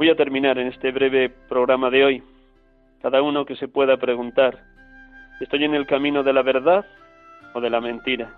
Voy 0.00 0.08
a 0.08 0.16
terminar 0.16 0.56
en 0.56 0.68
este 0.68 0.92
breve 0.92 1.28
programa 1.28 1.90
de 1.90 2.02
hoy. 2.02 2.22
Cada 3.02 3.20
uno 3.20 3.44
que 3.44 3.54
se 3.56 3.68
pueda 3.68 3.98
preguntar, 3.98 4.58
¿estoy 5.42 5.64
en 5.64 5.74
el 5.74 5.86
camino 5.86 6.22
de 6.22 6.32
la 6.32 6.40
verdad 6.40 6.86
o 7.52 7.60
de 7.60 7.68
la 7.68 7.82
mentira? 7.82 8.32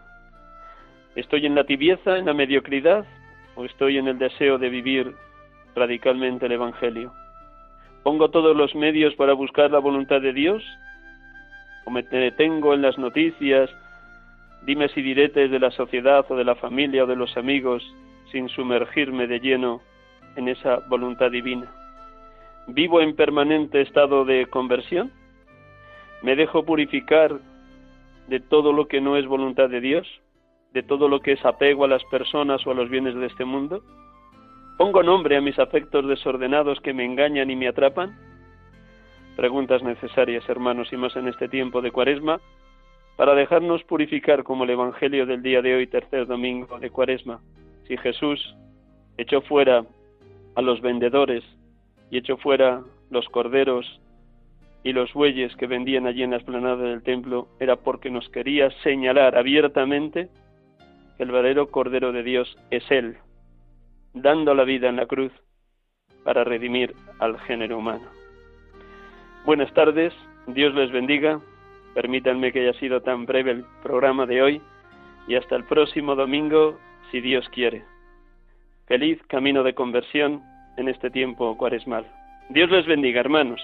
¿Estoy 1.15 1.47
en 1.47 1.55
la 1.55 1.63
tibieza, 1.63 2.19
en 2.19 2.27
la 2.27 2.35
mediocridad 2.35 3.07
o 3.55 3.65
estoy 3.65 3.99
en 3.99 4.09
el 4.09 4.19
deseo 4.19 4.59
de 4.59 4.71
vivir 4.71 5.15
radicalmente 5.77 6.47
el 6.47 6.53
Evangelio? 6.53 7.13
¿Pongo 8.03 8.29
todos 8.31 8.57
los 8.57 8.75
medios 8.75 9.15
para 9.15 9.33
buscar 9.33 9.71
la 9.71 9.79
voluntad 9.79 10.21
de 10.21 10.33
Dios? 10.33 10.65
¿O 11.85 11.93
me 11.93 12.03
detengo 12.03 12.75
en 12.75 12.83
las 12.83 12.99
noticias, 12.99 13.71
dimes 14.67 14.91
y 14.97 15.03
diretes 15.03 15.49
de 15.49 15.61
la 15.61 15.71
sociedad 15.71 16.27
o 16.29 16.35
de 16.35 16.45
la 16.45 16.57
familia 16.57 17.05
o 17.05 17.07
de 17.07 17.15
los 17.15 17.37
amigos 17.37 17.85
sin 18.33 18.49
sumergirme 18.49 19.29
de 19.29 19.39
lleno 19.39 19.81
en 20.37 20.49
esa 20.49 20.81
voluntad 20.89 21.31
divina? 21.31 21.71
¿Vivo 22.69 23.01
en 23.01 23.17
permanente 23.17 23.81
estado 23.81 24.25
de 24.25 24.47
conversión? 24.47 25.13
¿Me 26.23 26.37
dejo 26.37 26.65
purificar 26.65 27.41
de 28.29 28.41
todo 28.41 28.73
lo 28.73 28.87
que 28.87 29.01
no 29.01 29.17
es 29.17 29.27
voluntad 29.27 29.69
de 29.69 29.81
Dios? 29.81 30.07
¿De 30.73 30.83
todo 30.83 31.09
lo 31.09 31.21
que 31.21 31.33
es 31.33 31.45
apego 31.45 31.85
a 31.85 31.89
las 31.89 32.05
personas 32.05 32.65
o 32.67 32.71
a 32.71 32.75
los 32.75 32.89
bienes 32.89 33.15
de 33.15 33.27
este 33.27 33.45
mundo? 33.45 33.83
¿Pongo 34.79 35.03
nombre 35.03 35.37
a 35.37 35.41
mis 35.41 35.59
afectos 35.59 36.07
desordenados 36.07 36.81
que 36.81 36.95
me 36.95 37.05
engañan 37.05 37.51
y 37.51 37.57
me 37.57 37.69
atrapan? 37.69 38.17
Preguntas 39.37 39.83
necesarias, 39.83 40.49
hermanos, 40.49 40.93
y 40.93 40.97
más 40.97 41.17
en 41.17 41.29
este 41.29 41.49
tiempo 41.49 41.81
de 41.83 41.91
Cuaresma, 41.91 42.41
para 43.17 43.35
dejarnos 43.35 43.83
purificar 43.85 44.45
como 44.45 44.65
el 44.65 44.71
Evangelio 44.71 45.27
del 45.27 45.43
día 45.43 45.63
de 45.63 45.75
hoy, 45.75 45.87
tercer 45.87 46.27
domingo 46.27 46.79
de 46.79 46.91
Cuaresma. 46.91 47.41
Si 47.87 47.97
Jesús 47.97 48.55
echó 49.19 49.43
fuera 49.43 49.85
a 50.55 50.63
los 50.63 50.81
vendedores 50.81 51.45
y 52.11 52.19
echó 52.19 52.37
fuera 52.37 52.83
los 53.11 53.29
corderos 53.29 54.01
y 54.85 54.93
los 54.93 55.13
bueyes 55.13 55.55
que 55.57 55.67
vendían 55.67 56.07
allí 56.07 56.23
en 56.23 56.33
la 56.33 56.39
esplanada 56.39 56.83
del 56.83 57.03
templo, 57.03 57.49
era 57.61 57.77
porque 57.77 58.11
nos 58.11 58.29
quería 58.31 58.71
señalar 58.83 59.37
abiertamente 59.37 60.29
que 61.17 61.23
el 61.23 61.31
verdadero 61.31 61.71
Cordero 61.71 62.13
de 62.13 62.23
Dios 62.23 62.59
es 62.71 62.83
Él, 62.91 63.17
dando 64.13 64.55
la 64.55 64.65
vida 64.65 64.89
en 64.89 64.97
la 64.97 65.07
cruz 65.07 65.33
para 66.25 66.45
redimir 66.45 66.95
al 67.19 67.39
género 67.41 67.79
humano. 67.79 68.09
Buenas 69.45 69.73
tardes, 69.73 70.13
Dios 70.49 70.75
les 70.75 70.91
bendiga, 70.91 71.41
permítanme 71.95 72.53
que 72.53 72.61
haya 72.61 72.79
sido 72.79 73.03
tan 73.03 73.27
breve 73.27 73.53
el 73.53 73.65
programa 73.83 74.27
de 74.27 74.43
hoy 74.43 74.63
y 75.29 75.37
hasta 75.37 75.57
el 75.57 75.65
próximo 75.65 76.15
domingo, 76.17 76.79
si 77.11 77.21
Dios 77.21 77.49
quiere. 77.51 77.92
Feliz 78.87 79.19
camino 79.29 79.63
de 79.63 79.75
conversión 79.75 80.43
en 80.77 80.89
este 80.89 81.11
tiempo 81.11 81.57
cuaresmal. 81.57 82.07
Dios 82.49 82.71
les 82.71 82.87
bendiga, 82.87 83.21
hermanos. 83.21 83.61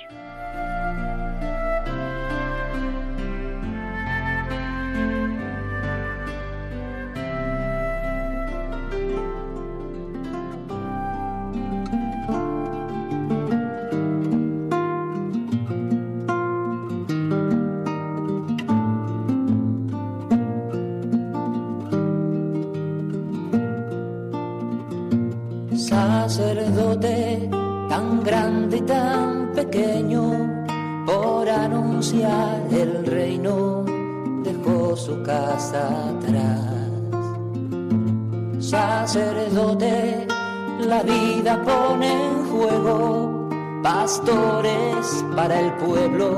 La 40.78 41.02
vida 41.02 41.62
pone 41.62 42.12
en 42.12 42.50
juego 42.50 43.48
pastores 43.82 45.24
para 45.34 45.60
el 45.60 45.72
pueblo, 45.74 46.28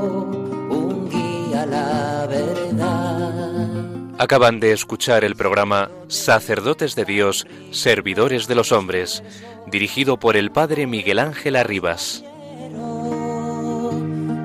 un 0.69 1.09
guía 1.09 1.63
a 1.63 1.65
la 1.65 2.27
verdad. 2.27 3.71
Acaban 4.17 4.59
de 4.59 4.71
escuchar 4.71 5.23
el 5.23 5.35
programa 5.35 5.89
Sacerdotes 6.07 6.95
de 6.95 7.05
Dios, 7.05 7.47
Servidores 7.71 8.47
de 8.47 8.53
los 8.55 8.71
Hombres, 8.71 9.23
dirigido 9.65 10.17
por 10.17 10.37
el 10.37 10.51
Padre 10.51 10.85
Miguel 10.85 11.17
Ángel 11.17 11.55
Arribas. 11.55 12.23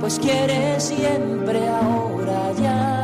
Pues 0.00 0.18
quiere 0.18 0.80
siempre 0.80 1.61
ahora 1.68 2.52
ya. 2.59 3.02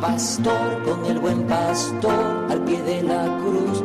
Pastor 0.00 0.82
con 0.84 1.04
el 1.06 1.18
buen 1.18 1.46
pastor 1.46 2.46
al 2.50 2.64
pie 2.64 2.80
de 2.82 3.02
la 3.02 3.24
cruz, 3.38 3.84